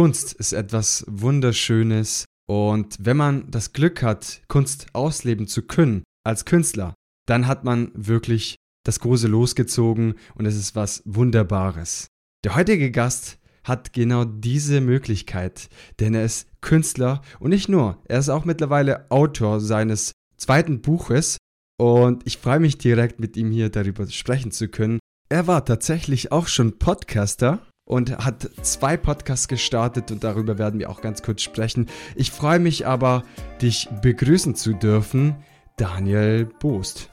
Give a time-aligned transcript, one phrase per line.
[0.00, 6.46] Kunst ist etwas Wunderschönes und wenn man das Glück hat, Kunst ausleben zu können als
[6.46, 6.94] Künstler,
[7.28, 12.06] dann hat man wirklich das große losgezogen und es ist was Wunderbares.
[12.44, 15.68] Der heutige Gast hat genau diese Möglichkeit,
[15.98, 21.36] denn er ist Künstler und nicht nur, er ist auch mittlerweile Autor seines zweiten Buches
[21.78, 24.98] und ich freue mich direkt mit ihm hier darüber sprechen zu können.
[25.28, 30.90] Er war tatsächlich auch schon Podcaster und hat zwei Podcasts gestartet und darüber werden wir
[30.90, 31.86] auch ganz kurz sprechen.
[32.14, 33.24] Ich freue mich aber,
[33.60, 35.34] dich begrüßen zu dürfen,
[35.76, 37.10] Daniel Boost.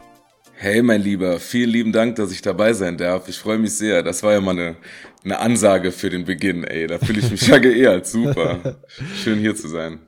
[0.54, 3.28] Hey, mein Lieber, vielen lieben Dank, dass ich dabei sein darf.
[3.28, 4.04] Ich freue mich sehr.
[4.04, 4.76] Das war ja mal eine,
[5.24, 6.86] eine Ansage für den Beginn, ey.
[6.86, 8.06] Da fühle ich mich ja geehrt.
[8.06, 8.78] Super.
[9.24, 10.00] Schön hier zu sein.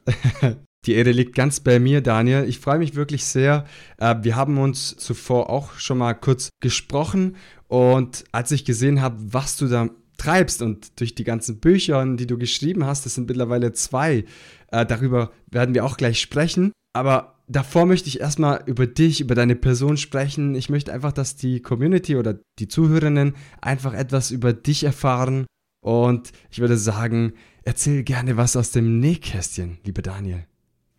[0.86, 2.46] Die Ehre liegt ganz bei mir, Daniel.
[2.48, 3.66] Ich freue mich wirklich sehr.
[3.98, 7.36] Äh, wir haben uns zuvor auch schon mal kurz gesprochen
[7.68, 12.28] und als ich gesehen habe, was du da treibst und durch die ganzen Bücher, die
[12.28, 14.26] du geschrieben hast, das sind mittlerweile zwei,
[14.72, 16.72] äh, darüber werden wir auch gleich sprechen.
[16.94, 20.56] Aber davor möchte ich erstmal über dich, über deine Person sprechen.
[20.56, 25.46] Ich möchte einfach, dass die Community oder die Zuhörerinnen einfach etwas über dich erfahren.
[25.82, 27.34] Und ich würde sagen,
[27.64, 30.46] erzähl gerne was aus dem Nähkästchen, lieber Daniel.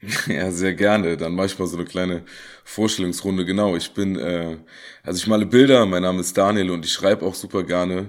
[0.27, 1.18] Ja, sehr gerne.
[1.18, 2.24] Dann mache ich mal so eine kleine
[2.64, 3.44] Vorstellungsrunde.
[3.44, 4.56] Genau, ich bin, äh,
[5.02, 8.08] also ich male Bilder, mein Name ist Daniel und ich schreibe auch super gerne.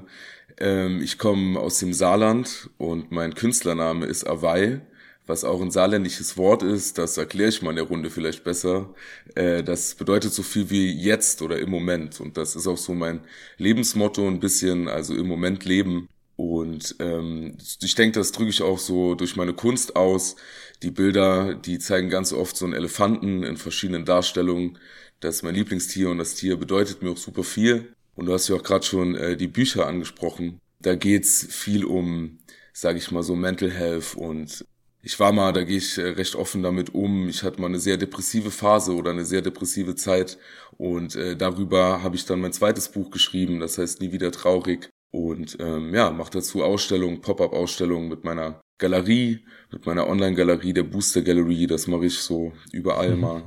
[0.62, 4.82] Ähm, ich komme aus dem Saarland und mein Künstlername ist Awai,
[5.26, 7.00] was auch ein saarländisches Wort ist.
[7.00, 8.94] Das erkläre ich mal in der Runde vielleicht besser.
[9.36, 12.20] Äh, das bedeutet so viel wie jetzt oder im Moment.
[12.22, 13.22] Und das ist auch so mein
[13.58, 16.08] Lebensmotto ein bisschen, also im Moment leben.
[16.36, 20.36] Und ähm, ich denke, das drücke ich auch so durch meine Kunst aus.
[20.84, 24.78] Die Bilder, die zeigen ganz oft so einen Elefanten in verschiedenen Darstellungen.
[25.22, 27.94] Das ist mein Lieblingstier und das Tier bedeutet mir auch super viel.
[28.16, 30.60] Und du hast ja auch gerade schon äh, die Bücher angesprochen.
[30.80, 32.40] Da geht's viel um,
[32.74, 34.66] sage ich mal so, Mental Health und
[35.04, 37.28] ich war mal, da gehe ich äh, recht offen damit um.
[37.28, 40.38] Ich hatte mal eine sehr depressive Phase oder eine sehr depressive Zeit
[40.78, 44.90] und äh, darüber habe ich dann mein zweites Buch geschrieben, das heißt Nie wieder traurig
[45.12, 51.22] und ähm, ja, mache dazu Ausstellungen, Pop-up-Ausstellungen mit meiner Galerie, mit meiner Online-Galerie, der Booster
[51.22, 53.44] Gallery, das mache ich so überall mal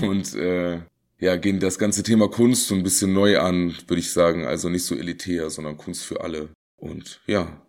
[0.00, 0.80] und äh,
[1.24, 4.44] ja, gehen das ganze Thema Kunst so ein bisschen neu an, würde ich sagen.
[4.44, 6.50] Also nicht so elitär, sondern Kunst für alle.
[6.76, 7.62] Und ja,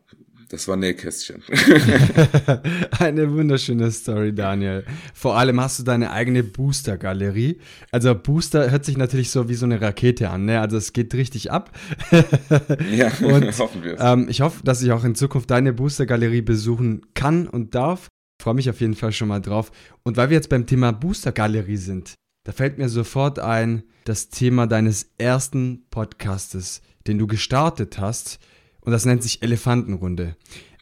[0.49, 1.41] das war Nähkästchen.
[2.99, 4.83] Eine wunderschöne Story, Daniel.
[5.13, 7.59] Vor allem hast du deine eigene Booster-Galerie.
[7.91, 10.59] Also Booster hört sich natürlich so wie so eine Rakete an, ne?
[10.59, 11.71] Also es geht richtig ab.
[12.91, 17.05] ja, und, hoffen wir ähm, ich hoffe, dass ich auch in Zukunft deine Booster-Galerie besuchen
[17.13, 18.09] kann und darf.
[18.43, 19.71] Freue mich auf jeden Fall schon mal drauf.
[20.03, 22.15] Und weil wir jetzt beim Thema Booster-Galerie sind,
[22.45, 28.39] da fällt mir sofort ein, das Thema deines ersten Podcastes, den du gestartet hast.
[28.81, 30.35] Und das nennt sich Elefantenrunde.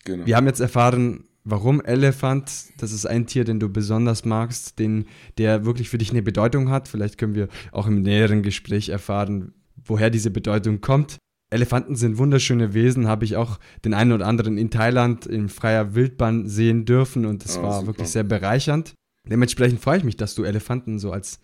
[0.04, 0.26] Genau.
[0.26, 5.06] Wir haben jetzt erfahren, warum Elefant, das ist ein Tier, den du besonders magst, den,
[5.38, 6.90] der wirklich für dich eine Bedeutung hat.
[6.90, 9.54] Vielleicht können wir auch im näheren Gespräch erfahren,
[9.86, 11.18] woher diese Bedeutung kommt.
[11.50, 15.96] Elefanten sind wunderschöne Wesen, habe ich auch den einen oder anderen in Thailand in freier
[15.96, 17.88] Wildbahn sehen dürfen und das oh, war super.
[17.88, 18.96] wirklich sehr bereichernd.
[19.30, 21.40] Dementsprechend freue ich mich, dass du Elefanten so als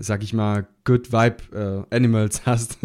[0.00, 2.78] sag ich mal, Good Vibe äh, Animals hast.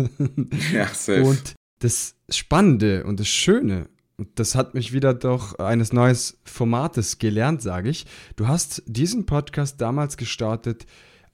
[0.71, 1.23] ja, safe.
[1.23, 3.87] Und das Spannende und das Schöne,
[4.17, 8.05] und das hat mich wieder doch eines neues Formates gelernt, sage ich.
[8.35, 10.85] Du hast diesen Podcast damals gestartet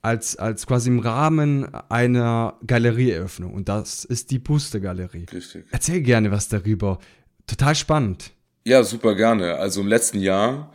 [0.02, 3.54] als, als quasi im Rahmen einer Galerieeröffnung.
[3.54, 5.26] Und das ist die Puste Galerie.
[5.32, 5.66] Richtig.
[5.72, 6.98] Erzähl gerne was darüber.
[7.46, 8.32] Total spannend.
[8.66, 9.56] Ja, super gerne.
[9.56, 10.72] Also im letzten Jahr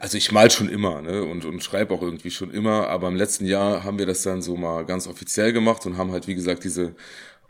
[0.00, 3.16] also ich mal schon immer ne, und, und schreibe auch irgendwie schon immer, aber im
[3.16, 6.34] letzten Jahr haben wir das dann so mal ganz offiziell gemacht und haben halt, wie
[6.34, 6.94] gesagt, diese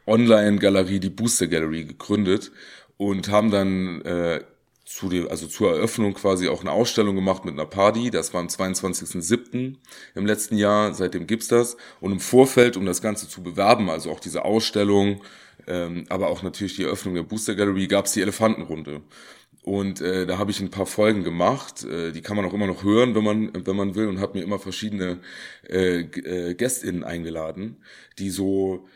[0.06, 2.52] Online-Galerie, die Booster Gallery gegründet
[2.96, 4.40] und haben dann äh,
[4.86, 8.10] zu dem, also zur Eröffnung quasi auch eine Ausstellung gemacht mit einer Party.
[8.10, 9.74] Das war am 22.07.
[10.14, 11.76] im letzten Jahr, seitdem gibt's das.
[12.00, 15.22] Und im Vorfeld, um das Ganze zu bewerben, also auch diese Ausstellung,
[15.66, 19.02] ähm, aber auch natürlich die Eröffnung der Booster Gallery, gab's die Elefantenrunde.
[19.66, 21.82] Und äh, da habe ich ein paar Folgen gemacht.
[21.82, 24.38] Äh, die kann man auch immer noch hören, wenn man, wenn man will, und habe
[24.38, 25.18] mir immer verschiedene
[25.68, 27.78] äh, äh, GästInnen eingeladen,
[28.16, 28.86] die so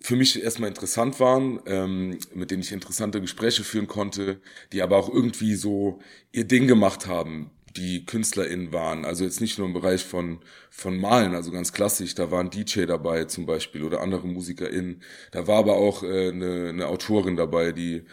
[0.00, 4.40] für mich erstmal interessant waren, ähm, mit denen ich interessante Gespräche führen konnte,
[4.72, 5.98] die aber auch irgendwie so
[6.32, 9.04] ihr Ding gemacht haben, die KünstlerInnen waren.
[9.04, 10.38] Also jetzt nicht nur im Bereich von,
[10.70, 15.02] von Malen, also ganz klassisch, da waren DJ dabei zum Beispiel oder andere MusikerInnen.
[15.30, 18.04] Da war aber auch äh, eine, eine Autorin dabei, die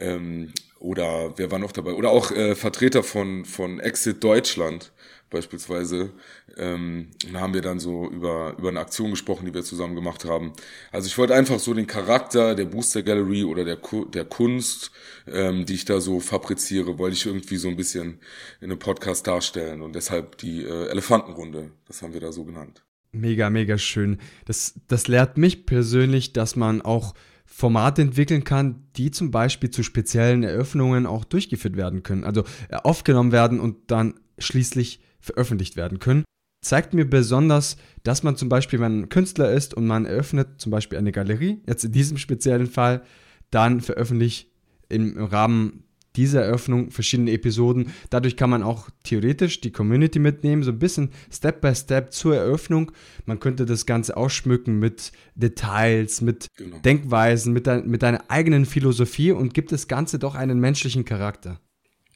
[0.00, 1.92] ähm, oder wer war noch dabei?
[1.92, 4.92] Oder auch äh, Vertreter von, von Exit Deutschland
[5.30, 6.10] beispielsweise.
[6.56, 10.24] Ähm, da haben wir dann so über, über eine Aktion gesprochen, die wir zusammen gemacht
[10.24, 10.52] haben.
[10.90, 13.78] Also ich wollte einfach so den Charakter der Booster Gallery oder der,
[14.12, 14.90] der Kunst,
[15.26, 18.20] ähm, die ich da so fabriziere, wollte ich irgendwie so ein bisschen
[18.60, 19.82] in einem Podcast darstellen.
[19.82, 22.82] Und deshalb die äh, Elefantenrunde, das haben wir da so genannt.
[23.12, 24.18] Mega, mega schön.
[24.44, 27.14] Das, das lehrt mich persönlich, dass man auch
[27.58, 32.22] Formate entwickeln kann, die zum Beispiel zu speziellen Eröffnungen auch durchgeführt werden können.
[32.22, 36.22] Also äh, aufgenommen werden und dann schließlich veröffentlicht werden können.
[36.64, 40.70] Zeigt mir besonders, dass man zum Beispiel, wenn man Künstler ist und man eröffnet zum
[40.70, 43.02] Beispiel eine Galerie, jetzt in diesem speziellen Fall,
[43.50, 44.52] dann veröffentlicht
[44.88, 45.82] im Rahmen
[46.18, 47.92] dieser Eröffnung verschiedene Episoden.
[48.10, 52.36] Dadurch kann man auch theoretisch die Community mitnehmen, so ein bisschen Step by Step zur
[52.36, 52.90] Eröffnung.
[53.24, 56.78] Man könnte das Ganze ausschmücken mit Details, mit genau.
[56.80, 61.60] Denkweisen, mit, de mit deiner eigenen Philosophie und gibt das Ganze doch einen menschlichen Charakter.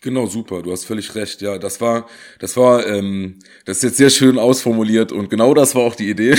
[0.04, 0.62] Genau, super.
[0.62, 1.40] Du hast völlig recht.
[1.42, 2.08] Ja, das war,
[2.40, 6.10] das war, ähm, das ist jetzt sehr schön ausformuliert und genau das war auch die
[6.10, 6.32] Idee.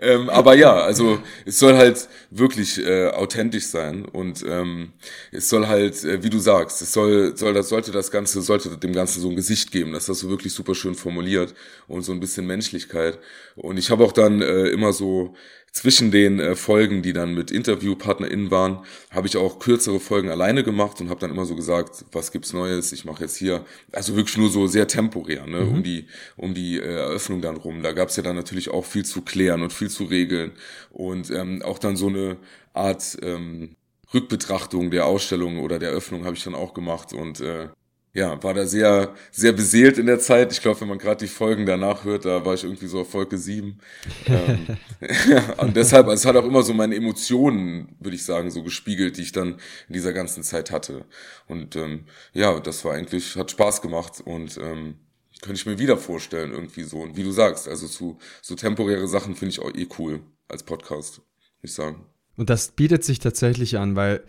[0.00, 4.92] ähm, aber ja, also es soll halt wirklich äh, authentisch sein und ähm,
[5.32, 8.76] es soll halt, äh, wie du sagst, es soll, soll, das sollte das Ganze, sollte
[8.76, 9.94] dem Ganzen so ein Gesicht geben.
[9.94, 11.52] Das hast du wirklich super schön formuliert
[11.88, 13.18] und so ein bisschen Menschlichkeit.
[13.56, 15.34] Und ich habe auch dann äh, immer so
[15.72, 20.64] zwischen den äh, Folgen, die dann mit InterviewpartnerInnen waren, habe ich auch kürzere Folgen alleine
[20.64, 22.92] gemacht und habe dann immer so gesagt, was gibt's Neues?
[22.92, 25.68] Ich mache jetzt hier, also wirklich nur so sehr temporär, ne, mhm.
[25.68, 26.06] um die
[26.36, 27.82] um die äh, Eröffnung dann rum.
[27.82, 30.52] Da gab's ja dann natürlich auch viel zu klären und viel zu regeln
[30.90, 32.36] und ähm, auch dann so eine
[32.72, 33.76] Art ähm,
[34.12, 37.68] Rückbetrachtung der Ausstellung oder der Eröffnung habe ich dann auch gemacht und äh,
[38.14, 40.52] ja, war da sehr, sehr beseelt in der Zeit.
[40.52, 43.10] Ich glaube, wenn man gerade die Folgen danach hört, da war ich irgendwie so auf
[43.10, 43.78] Folge 7.
[44.26, 44.66] ähm,
[45.58, 49.16] und deshalb, also es hat auch immer so meine Emotionen, würde ich sagen, so gespiegelt,
[49.16, 49.54] die ich dann
[49.88, 51.04] in dieser ganzen Zeit hatte.
[51.46, 54.96] Und ähm, ja, das war eigentlich, hat Spaß gemacht und ähm,
[55.40, 57.00] könnte ich mir wieder vorstellen, irgendwie so.
[57.00, 60.62] Und wie du sagst, also zu so temporäre Sachen finde ich auch eh cool als
[60.62, 61.26] Podcast, würde
[61.62, 62.06] ich sagen.
[62.36, 64.24] Und das bietet sich tatsächlich an, weil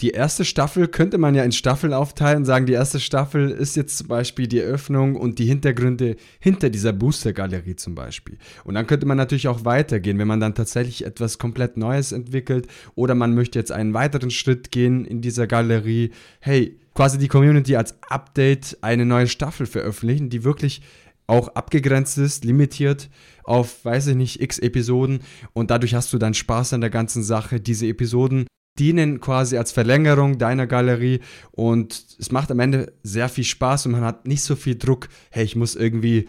[0.00, 3.74] die erste Staffel könnte man ja in Staffeln aufteilen und sagen, die erste Staffel ist
[3.74, 8.38] jetzt zum Beispiel die Eröffnung und die Hintergründe hinter dieser Booster-Galerie zum Beispiel.
[8.62, 12.68] Und dann könnte man natürlich auch weitergehen, wenn man dann tatsächlich etwas komplett Neues entwickelt
[12.94, 16.12] oder man möchte jetzt einen weiteren Schritt gehen in dieser Galerie.
[16.38, 20.80] Hey, quasi die Community als Update eine neue Staffel veröffentlichen, die wirklich
[21.26, 23.10] auch abgegrenzt ist, limitiert
[23.42, 25.20] auf, weiß ich nicht, x Episoden
[25.54, 27.60] und dadurch hast du dann Spaß an der ganzen Sache.
[27.60, 28.46] Diese Episoden
[28.78, 31.20] dienen quasi als Verlängerung deiner Galerie
[31.50, 35.08] und es macht am Ende sehr viel Spaß und man hat nicht so viel Druck,
[35.30, 36.28] hey, ich muss irgendwie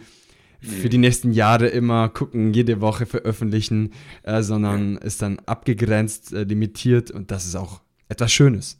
[0.60, 3.92] für die nächsten Jahre immer gucken, jede Woche veröffentlichen,
[4.24, 5.00] äh, sondern ja.
[5.00, 8.78] ist dann abgegrenzt, äh, limitiert und das ist auch etwas Schönes.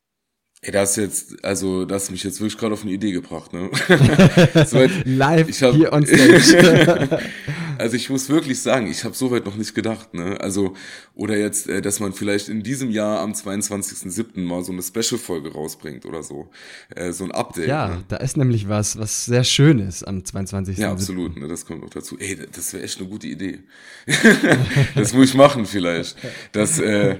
[0.62, 3.70] Ey, das jetzt, also, das hat mich jetzt wirklich gerade auf eine Idee gebracht, ne?
[4.66, 7.18] soweit, Live ich hab, hier on stage.
[7.80, 10.40] also ich muss wirklich sagen, ich habe soweit noch nicht gedacht, ne?
[10.40, 10.74] Also,
[11.14, 14.40] oder jetzt, äh, dass man vielleicht in diesem Jahr am 22.07.
[14.40, 16.50] mal so eine Special-Folge rausbringt oder so.
[16.94, 17.68] Äh, so ein Update.
[17.68, 18.04] Ja, ne?
[18.08, 20.78] da ist nämlich was, was sehr schön ist am 22.
[20.78, 21.48] Ja, absolut, ne?
[21.48, 22.16] Das kommt noch dazu.
[22.18, 23.60] Ey, das wäre echt eine gute Idee.
[24.94, 26.16] das muss ich machen vielleicht.
[26.52, 27.16] Dass, äh,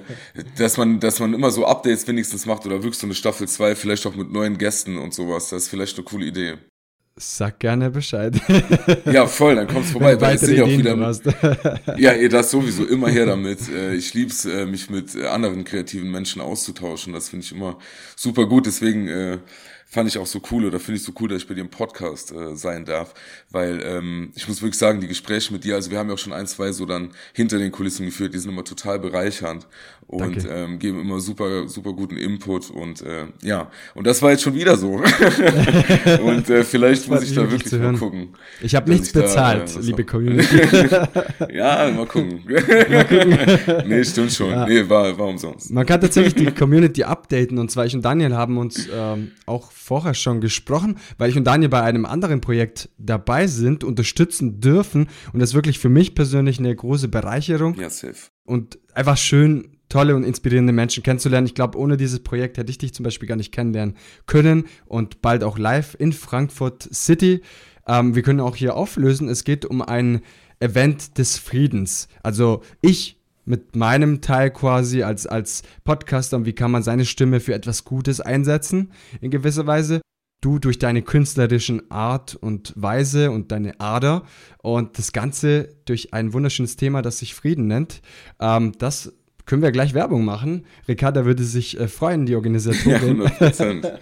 [0.57, 3.47] dass man, dass man immer so Updates wenigstens macht oder wirklich so eine Staffel Staffel
[3.47, 5.49] 2, vielleicht auch mit neuen Gästen und sowas.
[5.49, 6.57] Das ist vielleicht eine coole Idee.
[7.23, 8.33] Sag gerne Bescheid.
[9.05, 11.95] ja, voll, dann kommst du vorbei, weil es sind ja auch wieder.
[11.97, 13.69] ja, ihr das sowieso immer her damit.
[13.69, 17.13] Äh, ich lieb's, äh, mich mit äh, anderen kreativen Menschen auszutauschen.
[17.13, 17.77] Das finde ich immer
[18.15, 18.65] super gut.
[18.65, 19.39] Deswegen
[19.91, 21.69] fand ich auch so cool oder finde ich so cool, dass ich bei dir im
[21.69, 23.13] Podcast äh, sein darf,
[23.49, 26.19] weil ähm, ich muss wirklich sagen, die Gespräche mit dir, also wir haben ja auch
[26.19, 29.67] schon ein, zwei so dann hinter den Kulissen geführt, die sind immer total bereichernd
[30.07, 34.43] und ähm, geben immer super, super guten Input und äh, ja, und das war jetzt
[34.43, 34.91] schon wieder so
[36.23, 38.29] und äh, vielleicht muss ich da wirklich mal gucken.
[38.61, 40.57] Ich habe nichts bezahlt, da, äh, liebe Community.
[41.53, 42.43] ja, mal gucken.
[42.89, 43.37] mal gucken.
[43.87, 44.49] nee, stimmt schon.
[44.49, 44.65] Ja.
[44.65, 45.71] Nee, war, war umsonst.
[45.71, 49.71] Man kann tatsächlich die Community updaten und zwar ich und Daniel haben uns ähm, auch
[49.71, 55.07] vorher schon gesprochen, weil ich und Daniel bei einem anderen Projekt dabei sind, unterstützen dürfen.
[55.33, 57.75] Und das ist wirklich für mich persönlich eine große Bereicherung.
[57.79, 58.29] Ja, safe.
[58.45, 61.45] Und einfach schön, tolle und inspirierende Menschen kennenzulernen.
[61.45, 63.95] Ich glaube, ohne dieses Projekt hätte ich dich zum Beispiel gar nicht kennenlernen
[64.25, 67.41] können und bald auch live in Frankfurt City.
[67.85, 69.27] Ähm, wir können auch hier auflösen.
[69.27, 70.21] Es geht um ein
[70.59, 72.07] Event des Friedens.
[72.23, 77.41] Also ich mit meinem Teil quasi als, als Podcaster und wie kann man seine Stimme
[77.41, 79.99] für etwas Gutes einsetzen, in gewisser Weise.
[80.41, 84.23] Du durch deine künstlerischen Art und Weise und deine Ader
[84.59, 88.01] und das Ganze durch ein wunderschönes Thema, das sich Frieden nennt.
[88.39, 89.13] Ähm, das
[89.51, 90.65] können wir gleich Werbung machen.
[90.87, 93.21] Ricarda würde sich äh, freuen, die Organisatorin.
[93.21, 93.91] Ja, 100%.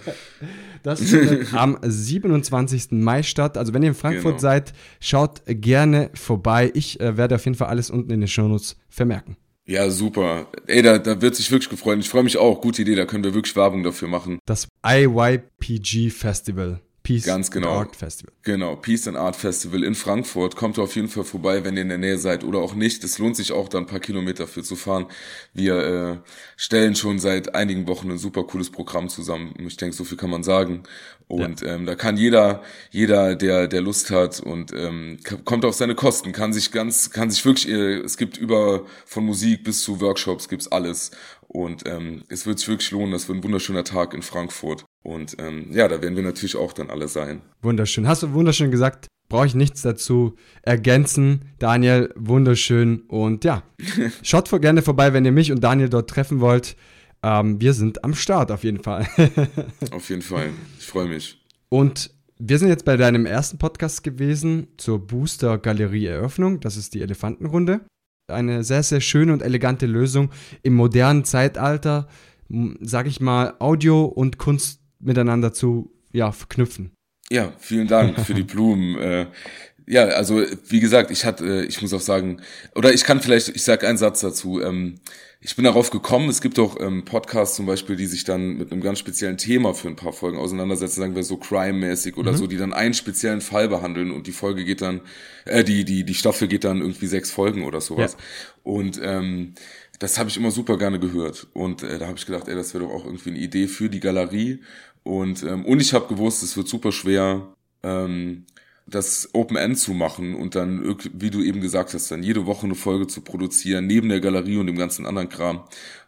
[0.84, 2.92] Das findet am 27.
[2.92, 3.58] Mai statt.
[3.58, 4.40] Also wenn ihr in Frankfurt genau.
[4.40, 6.72] seid, schaut gerne vorbei.
[6.76, 9.38] Ich äh, werde auf jeden Fall alles unten in den Shownotes vermerken.
[9.66, 10.46] Ja, super.
[10.68, 11.98] Ey, da, da wird sich wirklich gefreut.
[12.00, 12.62] Ich freue mich auch.
[12.62, 14.38] Gute Idee, da können wir wirklich Werbung dafür machen.
[14.46, 16.80] Das IYPG Festival.
[17.10, 17.72] Peace Ganz genau.
[17.72, 18.32] Art Festival.
[18.44, 20.56] Genau, Peace and Art Festival in Frankfurt.
[20.56, 23.04] Kommt auf jeden Fall vorbei, wenn ihr in der Nähe seid oder auch nicht.
[23.04, 25.08] Es lohnt sich auch, da ein paar Kilometer für zu fahren.
[25.52, 29.56] Wir äh, stellen schon seit einigen Wochen ein super cooles Programm zusammen.
[29.66, 30.84] Ich denke, so viel kann man sagen.
[31.28, 31.74] Und ja.
[31.74, 32.62] ähm, da kann jeder,
[32.92, 37.30] jeder, der, der Lust hat und ähm, kommt auf seine Kosten, kann sich ganz, kann
[37.32, 41.12] sich wirklich, äh, es gibt über von Musik bis zu Workshops gibt's alles.
[41.52, 43.12] Und ähm, es wird sich wirklich lohnen.
[43.12, 44.86] Das wird ein wunderschöner Tag in Frankfurt.
[45.04, 47.42] Und ähm, ja, da werden wir natürlich auch dann alle sein.
[47.62, 48.08] Wunderschön.
[48.08, 49.08] Hast du wunderschön gesagt.
[49.30, 51.46] Brauche ich nichts dazu ergänzen.
[51.58, 53.02] Daniel, wunderschön.
[53.08, 53.64] Und ja,
[54.22, 56.76] schaut gerne vorbei, wenn ihr mich und Daniel dort treffen wollt.
[57.24, 59.08] Ähm, wir sind am Start auf jeden Fall.
[59.92, 60.52] auf jeden Fall.
[60.78, 61.44] Ich freue mich.
[61.70, 66.60] Und wir sind jetzt bei deinem ersten Podcast gewesen zur Booster Galerie Eröffnung.
[66.60, 67.82] Das ist die Elefantenrunde
[68.30, 70.30] eine sehr, sehr schöne und elegante Lösung
[70.64, 72.08] im modernen Zeitalter,
[72.82, 76.92] sage ich mal, Audio und Kunst miteinander zu ja, verknüpfen.
[77.30, 79.28] Ja, vielen Dank für die Blumen.
[79.90, 82.42] Ja, also wie gesagt, ich hatte, äh, ich muss auch sagen,
[82.76, 84.62] oder ich kann vielleicht, ich sage einen Satz dazu.
[84.62, 85.00] Ähm,
[85.42, 88.72] ich bin darauf gekommen, es gibt auch ähm, Podcasts zum Beispiel, die sich dann mit
[88.72, 92.38] einem ganz speziellen Thema für ein paar Folgen auseinandersetzen, sagen wir so Crime-mäßig oder mhm.
[92.38, 95.02] so, die dann einen speziellen Fall behandeln und die Folge geht dann,
[95.46, 98.12] äh, die, die, die Staffel geht dann irgendwie sechs Folgen oder sowas.
[98.14, 98.24] Ja.
[98.62, 99.56] Und ähm,
[99.98, 101.48] das habe ich immer super gerne gehört.
[101.54, 103.90] Und äh, da habe ich gedacht, ey, das wäre doch auch irgendwie eine Idee für
[103.90, 104.62] die Galerie.
[105.02, 108.46] Und, ähm, und ich habe gewusst, es wird super schwer, ähm,
[108.90, 112.66] das Open End zu machen und dann, wie du eben gesagt hast, dann jede Woche
[112.66, 115.64] eine Folge zu produzieren, neben der Galerie und dem ganzen anderen Kram.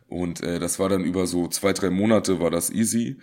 [0.08, 3.18] Und äh, das war dann über so zwei, drei Monate war das easy.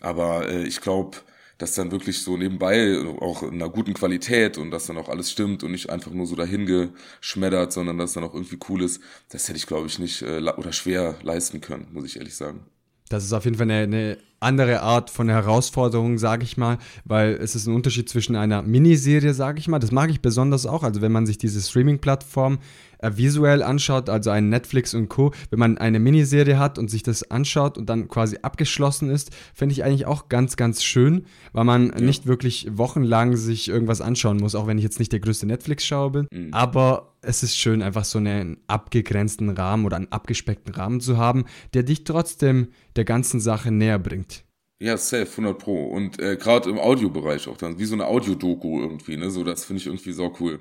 [0.00, 1.18] Aber äh, ich glaube,
[1.58, 5.30] dass dann wirklich so nebenbei auch in einer guten Qualität und dass dann auch alles
[5.30, 9.00] stimmt und nicht einfach nur so dahin geschmettert, sondern dass dann auch irgendwie cool ist,
[9.28, 12.66] das hätte ich, glaube ich, nicht äh, oder schwer leisten können, muss ich ehrlich sagen.
[13.12, 17.34] Das ist auf jeden Fall eine, eine andere Art von Herausforderung, sage ich mal, weil
[17.34, 20.82] es ist ein Unterschied zwischen einer Miniserie, sage ich mal, das mag ich besonders auch,
[20.82, 22.58] also wenn man sich diese Streaming-Plattform
[23.02, 27.30] visuell anschaut, also ein Netflix und Co., wenn man eine Miniserie hat und sich das
[27.30, 31.90] anschaut und dann quasi abgeschlossen ist, finde ich eigentlich auch ganz, ganz schön, weil man
[31.90, 32.00] ja.
[32.00, 36.12] nicht wirklich wochenlang sich irgendwas anschauen muss, auch wenn ich jetzt nicht der größte Netflix-Schauer
[36.12, 36.28] bin.
[36.32, 36.52] Mhm.
[36.52, 41.44] Aber es ist schön, einfach so einen abgegrenzten Rahmen oder einen abgespeckten Rahmen zu haben,
[41.74, 44.44] der dich trotzdem der ganzen Sache näher bringt.
[44.82, 45.86] Ja, safe, 100 Pro.
[45.86, 49.30] Und äh, gerade im Audiobereich auch dann, wie so eine Audiodoku irgendwie, ne?
[49.30, 50.58] So, das finde ich irgendwie so cool.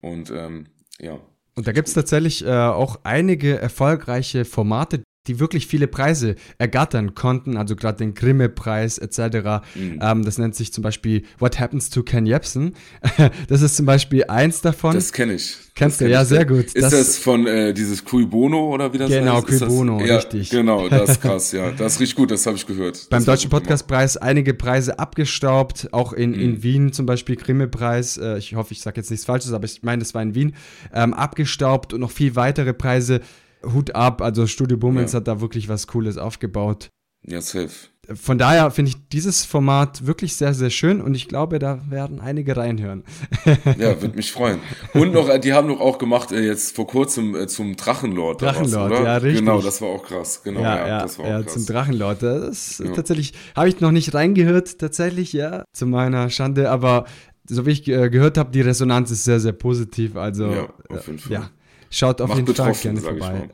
[0.00, 0.68] Und ähm,
[0.98, 1.20] ja,
[1.56, 7.14] und da gibt es tatsächlich äh, auch einige erfolgreiche Formate, die wirklich viele Preise ergattern
[7.14, 9.62] konnten, also gerade den Grimme-Preis etc.
[9.74, 9.98] Mhm.
[10.00, 12.74] Ähm, das nennt sich zum Beispiel What Happens to Ken Jebsen.
[13.48, 14.94] das ist zum Beispiel eins davon.
[14.94, 15.56] Das kenne ich.
[15.74, 16.64] Kennst kenn du, ja, sehr gut.
[16.64, 19.46] Ist das, das von äh, dieses Cui Bono oder wie das genau, heißt?
[19.46, 20.50] Genau, Cui Bono, das, ja, richtig.
[20.50, 21.70] Genau, das ist krass, ja.
[21.76, 23.08] Das ist richtig gut, das habe ich gehört.
[23.10, 26.40] Beim Deutschen Podcastpreis einige Preise abgestaubt, auch in, mhm.
[26.40, 28.16] in Wien zum Beispiel Grimme-Preis.
[28.16, 30.54] Äh, ich hoffe, ich sage jetzt nichts Falsches, aber ich meine, das war in Wien.
[30.92, 33.20] Ähm, abgestaubt und noch viel weitere Preise
[33.64, 35.18] Hut ab, also Studio Bummens ja.
[35.18, 36.90] hat da wirklich was Cooles aufgebaut.
[37.26, 37.70] Ja, safe.
[38.12, 42.18] Von daher finde ich dieses Format wirklich sehr, sehr schön und ich glaube, da werden
[42.18, 43.04] einige reinhören.
[43.44, 43.54] ja,
[44.02, 44.58] würde mich freuen.
[44.94, 48.42] Und noch, die haben doch auch gemacht, äh, jetzt vor kurzem äh, zum Drachenlord.
[48.42, 49.40] Drachenlord, was, ja, richtig.
[49.40, 50.42] Genau, das war auch krass.
[50.42, 51.52] Genau, ja, ja, ja das war auch ja, krass.
[51.52, 52.22] zum Drachenlord.
[52.22, 52.90] Das ja.
[52.92, 57.04] tatsächlich, habe ich noch nicht reingehört, tatsächlich, ja, zu meiner Schande, aber
[57.48, 60.16] so wie ich äh, gehört habe, die Resonanz ist sehr, sehr positiv.
[60.16, 61.32] Also, ja, auf jeden Fall.
[61.32, 61.50] Ja,
[61.90, 63.50] Schaut auf Macht jeden Fall gerne vorbei.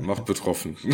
[0.00, 0.76] Macht betroffen.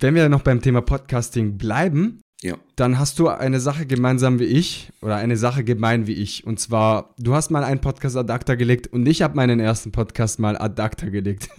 [0.00, 2.56] Wenn wir noch beim Thema Podcasting bleiben, ja.
[2.74, 6.44] dann hast du eine Sache gemeinsam wie ich oder eine Sache gemein wie ich.
[6.44, 9.92] Und zwar, du hast mal einen Podcast ad acta gelegt und ich habe meinen ersten
[9.92, 11.48] Podcast mal ad acta gelegt.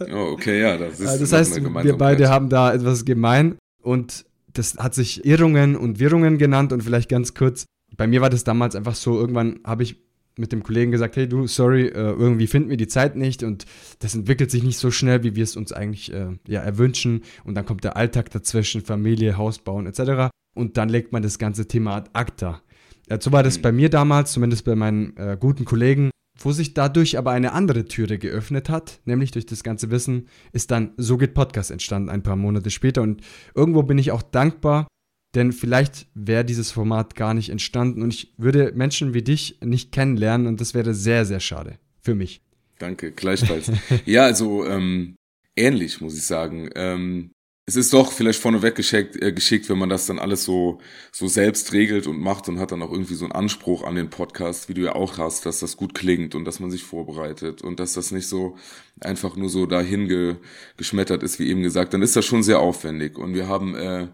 [0.00, 4.76] oh, okay, ja, das ist Das heißt, wir beide haben da etwas gemein und das
[4.78, 7.64] hat sich Irrungen und Wirrungen genannt und vielleicht ganz kurz.
[7.96, 9.96] Bei mir war das damals einfach so, irgendwann habe ich
[10.36, 13.66] mit dem Kollegen gesagt, hey du, sorry, äh, irgendwie finden wir die Zeit nicht und
[13.98, 17.22] das entwickelt sich nicht so schnell, wie wir es uns eigentlich äh, ja, erwünschen.
[17.44, 20.30] Und dann kommt der Alltag dazwischen, Familie, Haus bauen etc.
[20.54, 22.62] Und dann legt man das ganze Thema ad acta.
[23.08, 23.62] Ja, so war das mhm.
[23.62, 26.10] bei mir damals, zumindest bei meinen äh, guten Kollegen.
[26.38, 30.70] Wo sich dadurch aber eine andere Türe geöffnet hat, nämlich durch das ganze Wissen, ist
[30.70, 33.02] dann So geht Podcast entstanden, ein paar Monate später.
[33.02, 33.20] Und
[33.54, 34.88] irgendwo bin ich auch dankbar,
[35.34, 39.92] denn vielleicht wäre dieses Format gar nicht entstanden und ich würde Menschen wie dich nicht
[39.92, 42.42] kennenlernen und das wäre sehr, sehr schade für mich.
[42.78, 43.70] Danke, gleichfalls.
[44.06, 45.16] ja, also ähm,
[45.56, 46.68] ähnlich, muss ich sagen.
[46.74, 47.30] Ähm,
[47.64, 50.80] es ist doch vielleicht vorneweg geschickt, äh, geschickt, wenn man das dann alles so,
[51.12, 54.10] so selbst regelt und macht und hat dann auch irgendwie so einen Anspruch an den
[54.10, 57.62] Podcast, wie du ja auch hast, dass das gut klingt und dass man sich vorbereitet
[57.62, 58.56] und dass das nicht so
[59.00, 60.36] einfach nur so dahin ge,
[60.76, 63.16] geschmettert ist, wie eben gesagt, dann ist das schon sehr aufwendig.
[63.16, 64.08] Und wir haben äh,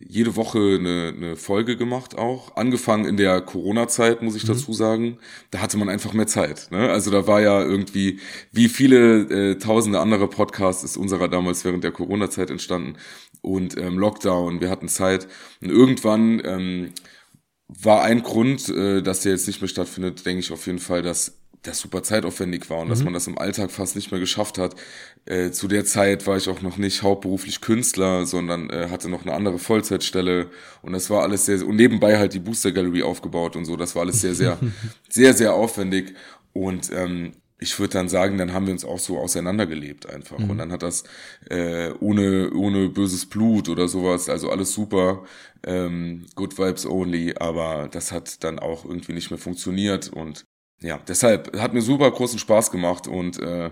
[0.00, 2.56] jede Woche eine, eine Folge gemacht auch.
[2.56, 4.48] Angefangen in der Corona-Zeit, muss ich mhm.
[4.48, 5.18] dazu sagen.
[5.50, 6.68] Da hatte man einfach mehr Zeit.
[6.70, 6.88] Ne?
[6.90, 8.18] Also da war ja irgendwie,
[8.50, 12.96] wie viele äh, tausende andere Podcasts ist unserer damals während der Corona-Zeit entstanden.
[13.42, 15.28] Und ähm, Lockdown, wir hatten Zeit.
[15.60, 16.92] Und irgendwann ähm,
[17.68, 21.02] war ein Grund, äh, dass der jetzt nicht mehr stattfindet, denke ich auf jeden Fall,
[21.02, 22.90] dass das super zeitaufwendig war und mhm.
[22.90, 24.74] dass man das im Alltag fast nicht mehr geschafft hat.
[25.26, 29.22] Äh, zu der Zeit war ich auch noch nicht hauptberuflich Künstler, sondern äh, hatte noch
[29.22, 30.50] eine andere Vollzeitstelle
[30.82, 33.76] und das war alles sehr, und nebenbei halt die Booster Gallery aufgebaut und so.
[33.76, 34.58] Das war alles sehr, sehr,
[35.08, 36.14] sehr, sehr aufwendig
[36.52, 40.38] und ähm, ich würde dann sagen, dann haben wir uns auch so auseinandergelebt einfach.
[40.38, 40.50] Mhm.
[40.50, 41.04] Und dann hat das
[41.50, 45.24] äh, ohne, ohne böses Blut oder sowas, also alles super,
[45.66, 50.08] ähm, good vibes only, aber das hat dann auch irgendwie nicht mehr funktioniert.
[50.08, 50.44] Und
[50.80, 53.70] ja, deshalb hat mir super großen Spaß gemacht und äh,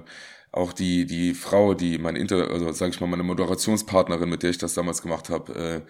[0.53, 4.51] auch die die Frau, die mein Inter, also sage ich mal meine Moderationspartnerin, mit der
[4.51, 5.81] ich das damals gemacht habe, äh,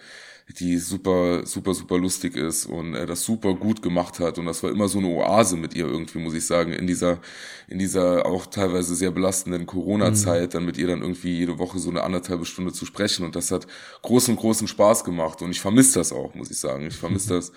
[0.59, 4.63] die super super super lustig ist und äh, das super gut gemacht hat und das
[4.63, 7.19] war immer so eine Oase mit ihr irgendwie, muss ich sagen, in dieser
[7.67, 10.49] in dieser auch teilweise sehr belastenden Corona-Zeit, mhm.
[10.51, 13.51] dann mit ihr dann irgendwie jede Woche so eine anderthalbe Stunde zu sprechen und das
[13.51, 13.67] hat
[14.01, 17.51] großen großen Spaß gemacht und ich vermisse das auch, muss ich sagen, ich vermisse das.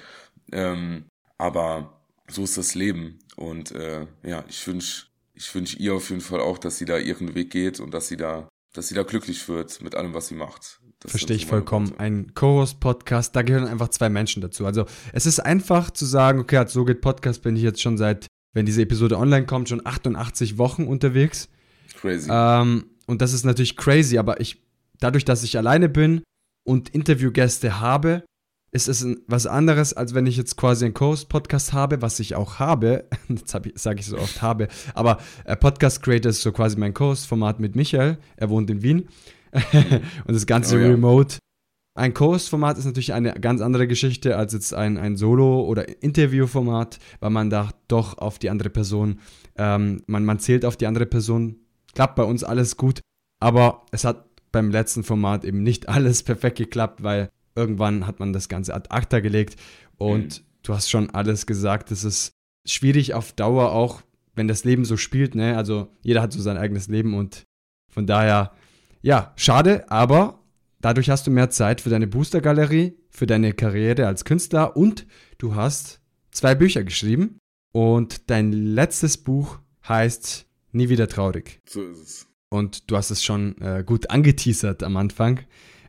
[0.52, 1.06] Ähm,
[1.38, 3.18] aber so ist das Leben.
[3.36, 5.06] Und äh, ja, ich wünsche
[5.42, 8.08] ich wünsch ihr auf jeden Fall auch, dass sie da ihren Weg geht und dass
[8.08, 10.80] sie da, dass sie da glücklich wird mit allem, was sie macht.
[11.00, 11.90] Das Verstehe ich vollkommen.
[11.90, 12.00] Worte.
[12.00, 14.66] Ein Co-Host-Podcast, da gehören einfach zwei Menschen dazu.
[14.66, 17.98] Also es ist einfach zu sagen, okay, als So geht Podcast bin ich jetzt schon
[17.98, 21.48] seit, wenn diese Episode online kommt, schon 88 Wochen unterwegs.
[22.00, 22.28] Crazy.
[22.30, 24.62] Ähm, und das ist natürlich crazy, aber ich,
[25.00, 26.22] dadurch, dass ich alleine bin
[26.64, 28.24] und Interviewgäste habe,
[28.72, 32.58] ist es was anderes, als wenn ich jetzt quasi einen Co-Host-Podcast habe, was ich auch
[32.58, 33.04] habe.
[33.28, 34.68] Jetzt sage ich so oft habe.
[34.94, 38.16] Aber äh, Podcast Creator ist so quasi mein Co-Host-Format mit Michael.
[38.36, 39.08] Er wohnt in Wien.
[40.24, 40.88] und das Ganze oh, ja.
[40.88, 41.36] remote.
[41.94, 46.98] Ein Co-Host-Format ist natürlich eine ganz andere Geschichte als jetzt ein, ein Solo- oder Interview-Format,
[47.20, 49.20] weil man da doch auf die andere Person,
[49.58, 51.56] ähm, man, man zählt auf die andere Person.
[51.94, 53.02] Klappt bei uns alles gut.
[53.38, 58.32] Aber es hat beim letzten Format eben nicht alles perfekt geklappt, weil irgendwann hat man
[58.32, 59.56] das Ganze ad acta gelegt
[59.96, 60.44] und mhm.
[60.62, 61.90] du hast schon alles gesagt.
[61.90, 62.32] Es ist
[62.66, 64.02] schwierig auf Dauer auch,
[64.34, 65.56] wenn das Leben so spielt, ne?
[65.56, 67.44] Also jeder hat so sein eigenes Leben und
[67.90, 68.52] von daher,
[69.02, 70.40] ja, schade, aber
[70.80, 75.06] dadurch hast du mehr Zeit für deine Booster-Galerie, für deine Karriere als Künstler und
[75.38, 77.38] du hast zwei Bücher geschrieben
[77.72, 81.60] und dein letztes Buch heißt Nie wieder traurig.
[81.68, 82.26] So ist es.
[82.48, 85.40] Und du hast es schon äh, gut angeteasert am Anfang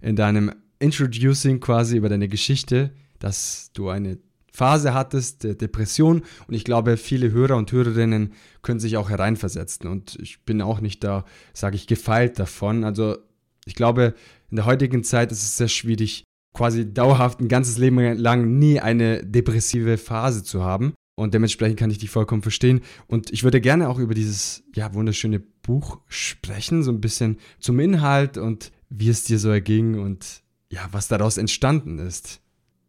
[0.01, 0.51] in deinem
[0.83, 4.17] Introducing quasi über deine Geschichte, dass du eine
[4.51, 9.89] Phase hattest der Depression und ich glaube, viele Hörer und Hörerinnen können sich auch hereinversetzen
[9.89, 12.83] und ich bin auch nicht da, sage ich, gefeilt davon.
[12.83, 13.17] Also
[13.65, 14.13] ich glaube,
[14.51, 18.79] in der heutigen Zeit ist es sehr schwierig, quasi dauerhaft ein ganzes Leben lang nie
[18.79, 20.93] eine depressive Phase zu haben.
[21.15, 22.81] Und dementsprechend kann ich dich vollkommen verstehen.
[23.07, 27.79] Und ich würde gerne auch über dieses ja, wunderschöne Buch sprechen, so ein bisschen zum
[27.79, 30.42] Inhalt und wie es dir so erging und
[30.73, 32.39] ja, was daraus entstanden ist.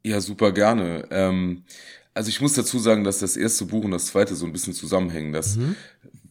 [0.04, 1.06] Ja, super gerne.
[1.10, 1.64] Ähm,
[2.14, 4.72] also ich muss dazu sagen, dass das erste Buch und das zweite so ein bisschen
[4.72, 5.34] zusammenhängen.
[5.34, 5.76] Das mhm.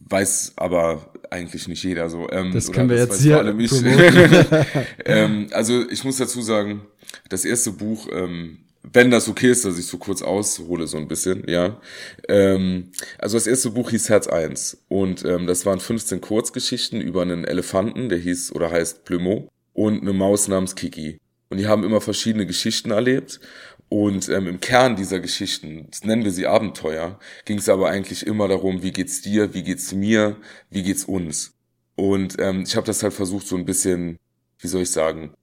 [0.08, 2.28] weiß aber eigentlich nicht jeder so.
[2.30, 3.38] Ähm, das können wir jetzt hier
[5.04, 6.82] ähm, Also ich muss dazu sagen,
[7.28, 11.06] das erste Buch, ähm, wenn das okay ist, dass ich so kurz aushole so ein
[11.06, 11.80] bisschen, ja.
[12.28, 17.22] Ähm, also das erste Buch hieß Herz 1 und ähm, das waren 15 Kurzgeschichten über
[17.22, 21.18] einen Elefanten, der hieß oder heißt Plumeau und eine Maus namens Kiki.
[21.50, 23.40] Und die haben immer verschiedene Geschichten erlebt.
[23.88, 28.48] Und ähm, im Kern dieser Geschichten, nennen wir sie Abenteuer, ging es aber eigentlich immer
[28.48, 30.36] darum, wie geht's dir, wie geht's mir,
[30.70, 31.52] wie geht's uns.
[31.94, 34.18] Und ähm, ich habe das halt versucht, so ein bisschen,
[34.58, 35.34] wie soll ich sagen,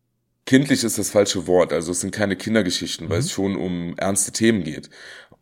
[0.46, 1.72] kindlich ist das falsche Wort.
[1.72, 3.12] Also es sind keine Kindergeschichten, mhm.
[3.12, 4.90] weil es schon um ernste Themen geht.